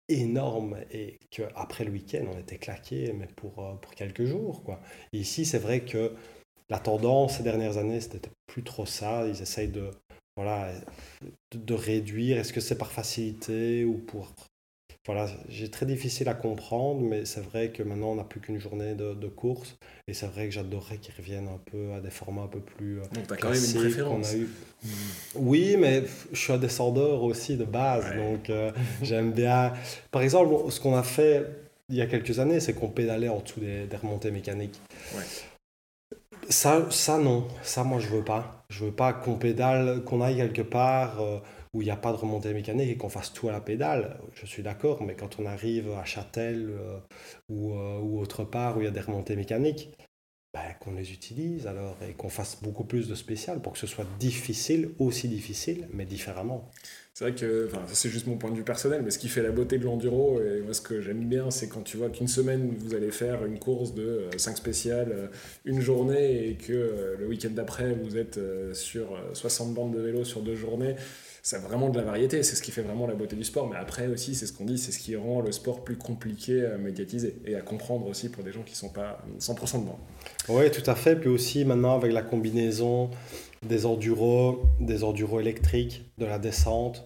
[0.09, 4.62] énorme et qu'après le week-end, on était claqué, mais pour, euh, pour quelques jours.
[4.62, 4.80] Quoi.
[5.12, 6.12] Ici, c'est vrai que
[6.68, 9.26] la tendance ces dernières années, c'était plus trop ça.
[9.26, 9.90] Ils essayent de,
[10.36, 10.72] voilà,
[11.55, 12.38] de réduire.
[12.38, 14.32] Est-ce que c'est par facilité ou pour
[15.05, 18.61] voilà, j'ai très difficile à comprendre, mais c'est vrai que maintenant on n'a plus qu'une
[18.61, 19.76] journée de, de, course,
[20.07, 23.00] et c'est vrai que j'adorerais qu'ils reviennent un peu à des formats un peu plus.
[23.00, 24.32] Euh, donc as quand même une préférence.
[24.34, 24.48] eu.
[25.34, 28.70] Oui, mais je suis un descendeur aussi de base, donc euh,
[29.03, 29.72] j'aime bien.
[30.12, 31.46] Par exemple, ce qu'on a fait
[31.88, 34.80] il y a quelques années, c'est qu'on pédalait en dessous des, des remontées mécaniques.
[35.16, 35.24] Ouais.
[36.48, 38.64] Ça, ça non, ça moi je veux pas.
[38.68, 41.20] Je veux pas qu'on pédale, qu'on aille quelque part.
[41.20, 41.38] Euh,
[41.75, 44.18] où il n'y a pas de remontée mécanique et qu'on fasse tout à la pédale,
[44.35, 46.99] je suis d'accord, mais quand on arrive à Châtel euh,
[47.49, 49.91] ou, euh, ou, autre part où il y a des remontées mécaniques,
[50.53, 53.87] ben, qu'on les utilise alors et qu'on fasse beaucoup plus de spécial pour que ce
[53.87, 56.70] soit difficile, aussi difficile, mais différemment.
[57.14, 59.51] C'est vrai que, c'est juste mon point de vue personnel, mais ce qui fait la
[59.51, 62.75] beauté de l'enduro, et moi ce que j'aime bien, c'est quand tu vois qu'une semaine
[62.79, 65.31] vous allez faire une course de 5 euh, spéciales,
[65.64, 68.39] une journée, et que le week-end d'après vous êtes
[68.75, 70.97] sur 60 bandes de vélo sur deux journées
[71.43, 73.68] c'est vraiment de la variété, c'est ce qui fait vraiment la beauté du sport.
[73.68, 76.64] Mais après aussi, c'est ce qu'on dit, c'est ce qui rend le sport plus compliqué
[76.64, 79.99] à médiatiser et à comprendre aussi pour des gens qui ne sont pas 100% dedans.
[80.49, 81.16] Oui, tout à fait.
[81.16, 83.11] Puis aussi maintenant avec la combinaison
[83.66, 87.05] des enduros, des enduros électriques, de la descente,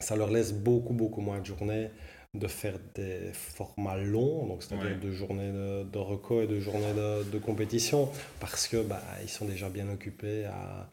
[0.00, 1.90] ça leur laisse beaucoup, beaucoup moins de journées
[2.34, 6.92] de faire des formats longs, donc c'est-à-dire deux journées de, de reco et deux journées
[6.94, 10.90] de, de compétition, parce que bah, ils sont déjà bien occupés à,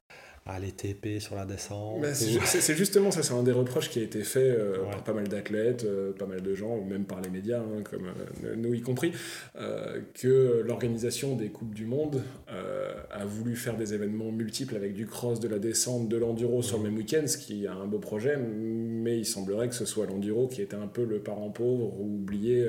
[0.48, 2.06] à les TP sur la descente.
[2.14, 5.28] c'est justement ça, c'est un des reproches qui a été fait euh, par pas mal
[5.28, 8.06] d'athlètes, euh, pas mal de gens, ou même par les médias, hein, comme
[8.44, 9.12] euh, nous y compris,
[10.14, 15.40] que l'organisation des Coupes du Monde a voulu faire des événements multiples avec du cross,
[15.40, 18.38] de la descente, de l'enduro sur le même week-end, ce qui a un beau projet,
[18.38, 22.18] mais il semblerait que ce soit l'enduro qui était un peu le parent pauvre ou
[22.18, 22.68] oublié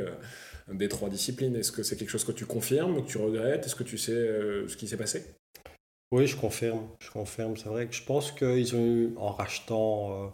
[0.72, 1.54] des trois disciplines.
[1.56, 3.66] Est-ce que c'est quelque chose que tu confirmes, que tu regrettes?
[3.66, 4.30] Est-ce que tu sais
[4.66, 5.24] ce qui s'est passé?
[6.12, 6.86] Oui, je confirme.
[7.00, 7.56] Je confirme.
[7.56, 10.28] C'est vrai que je pense qu'ils ont eu, en rachetant, euh,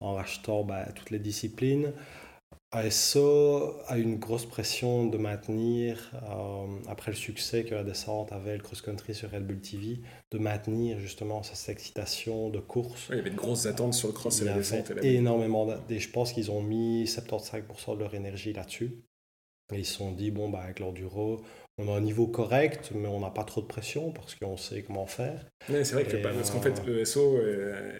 [0.00, 1.92] en rachetant bah, toutes les disciplines,
[2.72, 8.32] ASO a eu une grosse pression de maintenir, euh, après le succès que la descente
[8.32, 10.00] avait, le cross-country sur Red Bull TV,
[10.30, 13.08] de maintenir justement cette excitation de course.
[13.10, 14.90] il y avait de grosses attentes sur le cross et la descente.
[15.02, 15.68] Et énormément.
[15.90, 19.02] Et je pense qu'ils ont mis 75% de leur énergie là-dessus.
[19.74, 21.42] Et ils se sont dit, bon, bah, avec l'enduro,
[21.78, 24.82] on a un niveau correct, mais on n'a pas trop de pression parce qu'on sait
[24.82, 25.46] comment faire.
[25.68, 27.98] c'est vrai que, parce qu'en fait, ESO euh,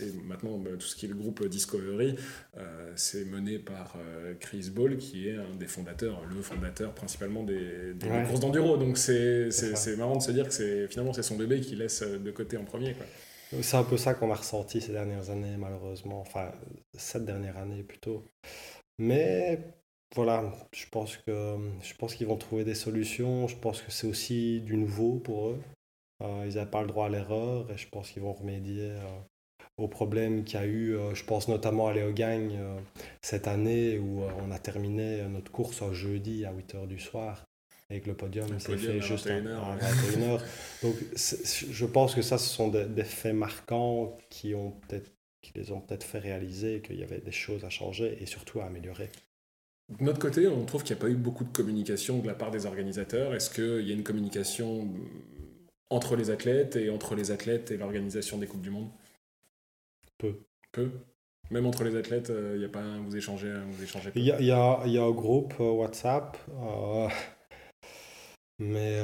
[0.00, 2.14] et, maintenant bah, tout ce qui est le groupe Discovery,
[2.56, 7.42] euh, c'est mené par euh, Chris Ball, qui est un des fondateurs, le fondateur principalement
[7.42, 7.94] des,
[8.28, 8.76] courses d'enduro.
[8.76, 9.50] Donc c'est
[9.98, 12.94] marrant de se dire que finalement c'est son bébé qui laisse de côté en premier.
[13.62, 16.20] C'est un peu ça qu'on a ressenti ces dernières années, malheureusement.
[16.20, 16.52] Enfin,
[16.96, 18.22] cette dernière année plutôt.
[18.98, 19.58] Mais
[20.14, 23.46] voilà, je pense que je pense qu'ils vont trouver des solutions.
[23.46, 25.60] Je pense que c'est aussi du nouveau pour eux.
[26.22, 29.04] Euh, ils n'avaient pas le droit à l'erreur et je pense qu'ils vont remédier euh,
[29.76, 30.96] aux problèmes qu'il y a eu.
[30.96, 32.58] Euh, je pense notamment à Léo Gagne
[33.22, 37.44] cette année où on a terminé notre course un jeudi à 8h du soir
[37.88, 38.48] avec le podium.
[38.58, 40.40] C'est fait juste à 21h.
[40.82, 44.74] Donc je pense que ça, ce sont des, des faits marquants qui, ont
[45.40, 48.60] qui les ont peut-être fait réaliser qu'il y avait des choses à changer et surtout
[48.60, 49.08] à améliorer.
[49.98, 52.34] De notre côté, on trouve qu'il n'y a pas eu beaucoup de communication de la
[52.34, 53.34] part des organisateurs.
[53.34, 54.88] Est-ce qu'il y a une communication
[55.90, 58.88] entre les athlètes et entre les athlètes et l'organisation des Coupes du Monde?
[60.18, 60.36] Peu.
[60.70, 60.92] Peu?
[61.50, 64.40] Même entre les athlètes, il n'y a pas vous échangez, vous échangez Il y a,
[64.40, 67.08] y, a, y a, un groupe euh, WhatsApp, euh,
[68.60, 69.02] mais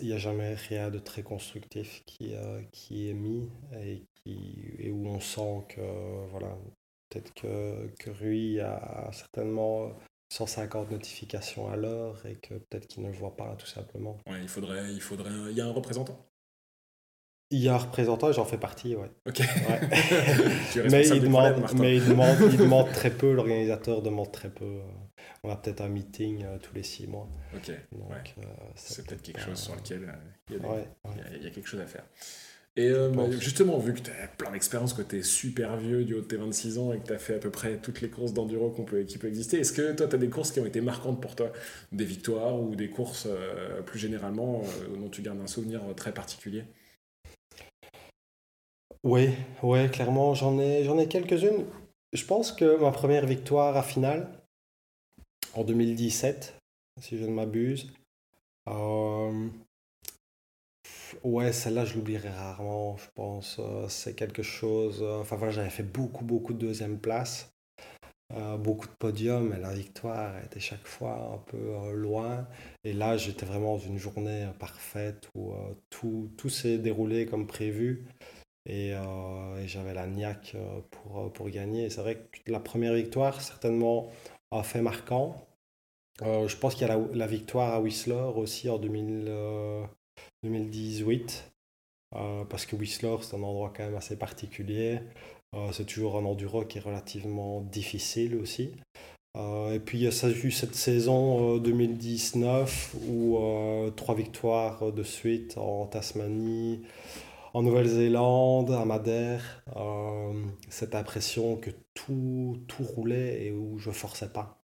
[0.00, 2.32] il n'y a jamais rien de très constructif qui,
[2.72, 3.50] qui est mis
[3.82, 5.82] et, qui, et où on sent que
[6.30, 6.56] voilà,
[7.10, 9.92] Peut-être que, que Rui a certainement
[10.30, 14.16] 150 notifications à l'heure et que peut-être qu'il ne le voit pas tout simplement.
[14.28, 16.26] Ouais, il faudrait, il faudrait, il y a un représentant.
[17.52, 19.10] Il y a un représentant et j'en fais partie, ouais.
[19.26, 19.40] Ok.
[20.88, 24.78] mais, il demande, mais il demande, il demande très peu, l'organisateur demande très peu.
[25.42, 27.28] On a peut-être un meeting euh, tous les six mois.
[27.56, 27.72] Ok.
[27.90, 28.42] Donc, euh,
[28.76, 30.12] c'est peut-être quelque chose sur lequel euh,
[30.48, 32.04] il, y a il y a quelque chose à faire.
[32.76, 36.14] Et euh, justement, vu que tu as plein d'expérience, que tu es super vieux du
[36.14, 38.08] haut de tes 26 ans et que tu as fait à peu près toutes les
[38.08, 40.66] courses d'enduro peut, qui peuvent exister, est-ce que toi, tu as des courses qui ont
[40.66, 41.52] été marquantes pour toi?
[41.90, 46.12] Des victoires ou des courses euh, plus généralement euh, dont tu gardes un souvenir très
[46.12, 46.64] particulier?
[49.02, 49.30] Oui,
[49.62, 51.64] ouais, clairement, j'en ai, j'en ai quelques-unes.
[52.12, 54.30] Je pense que ma première victoire à finale,
[55.54, 56.54] en 2017,
[57.00, 57.92] si je ne m'abuse,
[61.24, 63.58] Ouais, celle-là, je l'oublierai rarement, je pense.
[63.58, 65.00] Euh, c'est quelque chose.
[65.02, 67.52] Euh, enfin voilà, j'avais fait beaucoup, beaucoup de deuxième place,
[68.34, 72.46] euh, beaucoup de podiums, et la victoire était chaque fois un peu loin.
[72.84, 75.54] Et là, j'étais vraiment dans une journée parfaite où
[75.90, 78.06] tout, tout s'est déroulé comme prévu.
[78.66, 78.94] Et,
[79.66, 80.56] j'avais la niaque
[80.90, 81.90] pour, pour gagner.
[81.90, 84.10] C'est vrai que la première victoire, certainement,
[84.52, 85.36] a fait marquant.
[86.22, 89.30] je pense qu'il y a la, victoire à Whistler aussi en 2000.
[90.42, 91.52] 2018,
[92.16, 95.00] euh, parce que Whistler, c'est un endroit quand même assez particulier.
[95.54, 98.72] Euh, c'est toujours un enduro qui est relativement difficile aussi.
[99.36, 103.38] Euh, et puis il y a eu cette saison 2019 où
[103.96, 106.82] trois victoires de suite en Tasmanie,
[107.54, 109.62] en Nouvelle-Zélande, à Madère.
[110.68, 114.64] cette impression que tout, tout roulait et où je forçais pas.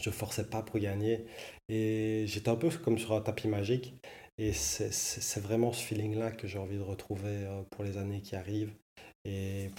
[0.00, 1.26] Je forçais pas pour gagner.
[1.68, 3.94] Et j'étais un peu comme sur un tapis magique.
[4.38, 8.36] Et c'est vraiment ce feeling-là que j'ai envie de retrouver euh, pour les années qui
[8.36, 8.72] arrivent.
[9.24, 9.70] Et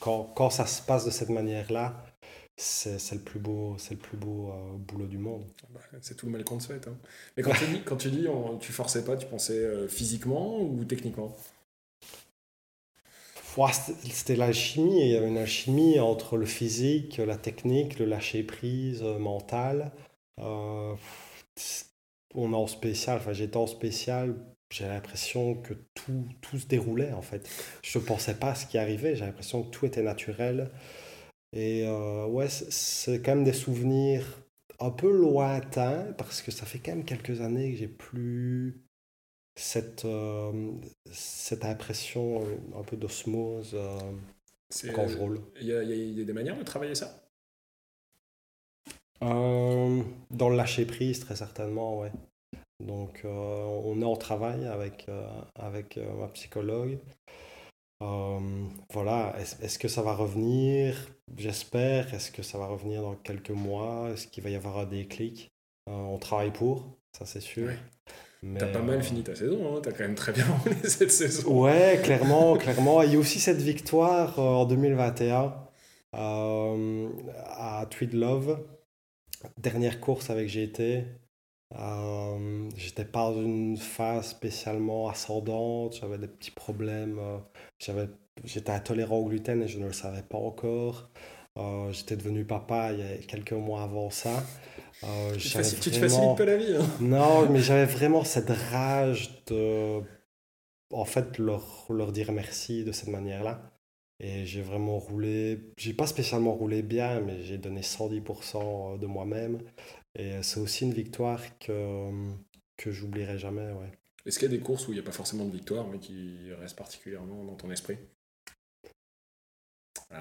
[0.00, 2.02] quand, quand ça se passe de cette manière-là,
[2.56, 5.44] c'est le plus beau, c'est le plus beau euh, boulot du monde.
[5.62, 6.88] Ah bah, c'est tout le mal qu'on te souhaite.
[6.88, 6.96] Hein.
[7.36, 8.26] Mais quand tu dis, quand tu dis
[8.60, 11.36] tu forçais pas, tu pensais euh, physiquement ou techniquement?
[14.10, 15.00] C'était l'alchimie.
[15.00, 19.92] Il y avait une alchimie entre le physique, la technique, le lâcher prise mental
[22.36, 24.36] on est en spécial, enfin j'étais en spécial,
[24.70, 27.48] j'ai l'impression que tout, tout se déroulait en fait.
[27.82, 30.70] Je ne pensais pas à ce qui arrivait, j'ai l'impression que tout était naturel.
[31.52, 34.24] Et euh, ouais, c'est quand même des souvenirs
[34.78, 38.82] un peu lointains parce que ça fait quand même quelques années que j'ai plus
[39.54, 40.72] cette, euh,
[41.10, 43.74] cette impression euh, un peu d'osmose
[44.92, 45.40] quand je roule.
[45.60, 47.25] Il y, y, a des manières de travailler ça?
[49.22, 52.12] Euh, dans le lâcher prise, très certainement, ouais.
[52.84, 55.26] Donc, euh, on est en travail avec, euh,
[55.58, 56.98] avec ma psychologue.
[58.00, 60.94] voilà, est-ce que ça va revenir?
[61.36, 62.12] J'espère.
[62.12, 64.10] Est-ce que ça va revenir dans quelques mois?
[64.12, 65.50] Est-ce qu'il va y avoir un déclic
[65.86, 67.70] On travaille pour, ça c'est sûr.
[68.58, 71.62] T'as pas mal fini ta saison, hein t'as quand même très bien roulé cette saison.
[71.62, 73.02] Ouais, clairement, clairement.
[73.02, 75.54] Il y a aussi cette victoire en 2021
[76.12, 78.58] à Tweed Love
[79.58, 81.04] dernière course avec GT,
[81.74, 87.38] euh, j'étais pas dans une phase spécialement ascendante, j'avais des petits problèmes, euh,
[87.78, 88.08] j'avais,
[88.44, 91.10] j'étais intolérant au gluten et je ne le savais pas encore.
[91.58, 94.44] Euh, j'étais devenu papa il y a quelques mois avant ça.
[95.04, 96.74] Euh, tu, te facilites pas la vie.
[96.76, 96.86] Hein.
[97.00, 100.00] Non, mais j'avais vraiment cette rage de
[100.92, 103.60] en fait leur, leur dire merci de cette manière-là.
[104.18, 109.60] Et j'ai vraiment roulé, j'ai pas spécialement roulé bien, mais j'ai donné 110% de moi-même.
[110.18, 112.10] Et c'est aussi une victoire que,
[112.78, 113.72] que j'oublierai jamais.
[113.72, 113.92] Ouais.
[114.24, 115.98] Est-ce qu'il y a des courses où il n'y a pas forcément de victoire, mais
[115.98, 117.98] qui restent particulièrement dans ton esprit?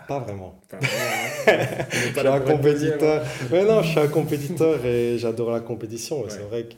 [0.08, 0.60] Pas vraiment.
[0.70, 1.86] Pas vraiment, hein.
[1.91, 3.24] Je suis un deuxième, compétiteur.
[3.24, 3.48] hein.
[3.52, 6.22] Ouais, non, je suis un compétiteur et j'adore la compétition.
[6.24, 6.30] Ouais.
[6.30, 6.74] C'est vrai que,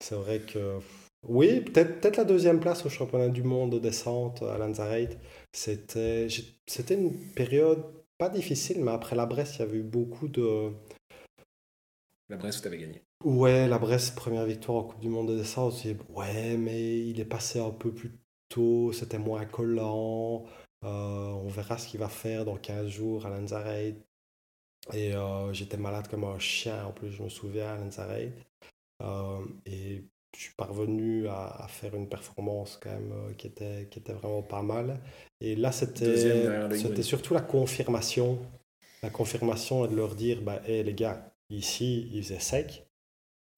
[0.00, 0.78] c'est vrai que,
[1.26, 5.16] oui, peut-être, peut-être la deuxième place au championnat du monde de descente à Lanzarote.
[5.52, 6.28] C'était,
[6.90, 7.84] une période
[8.18, 10.72] pas difficile, mais après la Bresse, il y avait eu beaucoup de.
[12.28, 13.02] La Bresse, où t'avais gagné.
[13.24, 15.74] Ouais, la Bresse, première victoire en Coupe du Monde de descente.
[15.76, 20.44] je dis, Ouais, mais il est passé un peu plus tôt, c'était moins collant.
[20.84, 23.96] euh, on verra ce qu'il va faire dans 15 jours à Lanzarote.
[24.92, 28.32] Et euh, j'étais malade comme un chien, en plus, je me souviens, à Lanzarote.
[29.02, 30.04] Euh, et
[30.36, 34.12] je suis parvenu à, à faire une performance quand même euh, qui, était, qui était
[34.14, 34.98] vraiment pas mal.
[35.40, 38.38] Et là, c'était surtout la confirmation.
[39.02, 42.86] La confirmation et de leur dire, bah, hé les gars, ici, il faisait sec.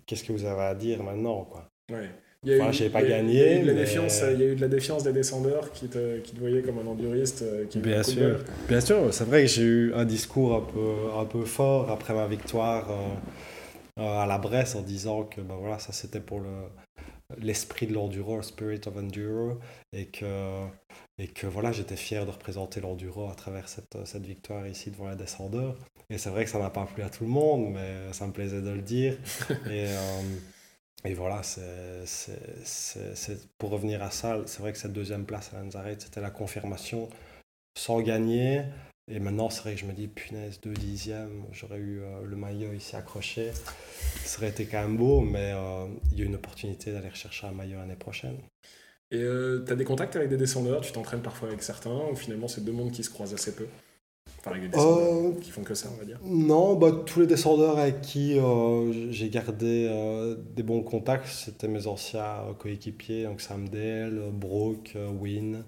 [0.07, 1.71] Qu'est-ce que vous avez à dire maintenant quoi?
[1.91, 2.11] Ouais.
[2.47, 3.63] Il y a Enfin, eu- j'ai pas il y a- gagné, Il y, a eu
[3.63, 6.19] de la mais- défiance, il y a eu de la défiance des descendeurs qui te,
[6.19, 7.43] qui te voyaient comme un enduriste.
[7.43, 8.39] euh, Qui Bien sûr.
[8.69, 12.13] Bien sûr, c'est vrai que j'ai eu un discours un peu, un peu fort après
[12.15, 12.95] ma victoire euh,
[13.97, 16.69] à la Bresse en disant que ben voilà, ça c'était pour le,
[17.39, 19.59] l'esprit de l'enduro, le spirit of enduro,
[19.93, 20.67] et que,
[21.19, 25.09] et que voilà, j'étais fier de représenter l'enduro à travers cette, cette victoire ici devant
[25.11, 25.77] les descendeurs.
[26.11, 28.33] Et c'est vrai que ça n'a pas plu à tout le monde, mais ça me
[28.33, 29.17] plaisait de le dire.
[29.67, 30.23] et, euh,
[31.05, 32.05] et voilà, c'est,
[33.59, 37.09] pour revenir à ça, c'est vrai que cette deuxième place à Lanzarote, c'était la confirmation
[37.77, 38.63] sans gagner.
[39.07, 42.37] Et maintenant, c'est vrai que je me dis, punaise, deux dixièmes, j'aurais eu euh, le
[42.37, 43.53] maillot ici accroché.
[44.25, 47.47] Ça aurait été quand même beau, mais euh, il y a une opportunité d'aller rechercher
[47.47, 48.39] un maillot l'année prochaine.
[49.11, 52.49] Et euh, t'as des contacts avec des descendeurs, tu t'entraînes parfois avec certains, ou finalement
[52.49, 53.67] c'est deux mondes qui se croisent assez peu?
[54.41, 56.19] Enfin, avec des descendeurs Euh, qui font que ça, on va dire.
[56.23, 58.39] Non, bah, tous les descendeurs avec qui
[59.11, 59.89] j'ai gardé
[60.55, 65.65] des bons contacts, c'était mes anciens coéquipiers, donc Sam Dale, Brooke, Win.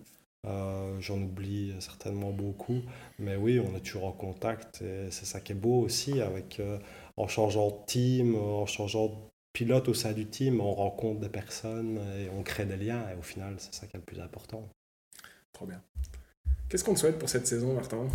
[0.47, 2.83] Euh, J'en oublie certainement beaucoup,
[3.19, 6.61] mais oui, on est toujours en contact et c'est ça qui est beau aussi, avec,
[6.61, 6.79] euh,
[7.17, 9.15] en changeant de team, en changeant de
[9.53, 13.19] pilote au sein du team, on rencontre des personnes et on crée des liens et
[13.19, 14.69] au final, c'est ça qui est le plus important.
[15.53, 15.83] Trop bien.
[16.69, 18.07] Qu'est-ce qu'on te souhaite pour cette saison, Martin?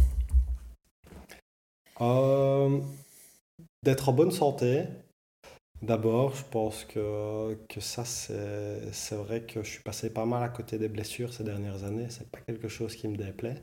[2.01, 2.79] Euh,
[3.83, 4.83] D'être en bonne santé.
[5.81, 10.49] D'abord, je pense que, que ça, c'est vrai que je suis passé pas mal à
[10.49, 12.07] côté des blessures ces dernières années.
[12.09, 13.61] C'est pas quelque chose qui me déplaît.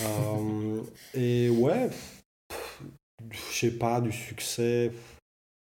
[0.00, 0.82] Euh,
[1.12, 1.90] et ouais,
[3.30, 4.90] je sais pas, du succès,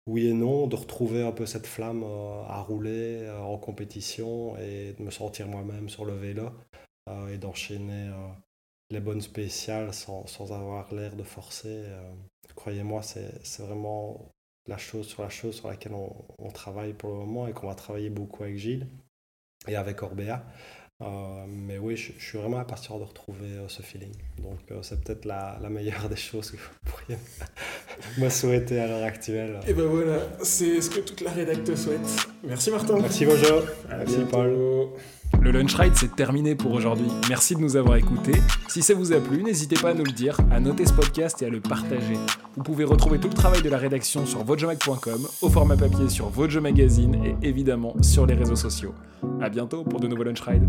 [0.07, 4.57] oui et non, de retrouver un peu cette flamme euh, à rouler euh, en compétition
[4.57, 6.49] et de me sentir moi-même sur le vélo
[7.31, 8.09] et d'enchaîner
[8.89, 11.83] les bonnes spéciales sans, sans avoir l'air de forcer.
[12.55, 14.31] Croyez-moi, c'est vraiment
[14.67, 17.67] la chose sur la chose sur laquelle on, on travaille pour le moment et qu'on
[17.67, 18.87] va travailler beaucoup avec Gilles
[19.67, 20.43] et avec Orbea.
[21.01, 24.13] Euh, mais oui, je, je suis vraiment impatient de retrouver euh, ce feeling.
[24.41, 27.19] Donc euh, c'est peut-être la, la meilleure des choses que vous pourriez
[28.17, 29.59] me souhaiter à l'heure actuelle.
[29.67, 31.99] Et ben voilà, c'est ce que toute la rédac te souhaite.
[32.43, 32.97] Merci Martin.
[32.99, 33.59] Merci Bojo.
[33.89, 34.31] À Merci bientôt.
[34.31, 34.89] Paul.
[35.41, 37.07] Le Lunch Ride, c'est terminé pour aujourd'hui.
[37.29, 38.41] Merci de nous avoir écoutés.
[38.67, 41.41] Si ça vous a plu, n'hésitez pas à nous le dire, à noter ce podcast
[41.41, 42.17] et à le partager.
[42.55, 46.29] Vous pouvez retrouver tout le travail de la rédaction sur votejomag.com, au format papier sur
[46.29, 48.93] Vojo Magazine et évidemment sur les réseaux sociaux.
[49.41, 50.67] À bientôt pour de nouveaux Lunch Rides.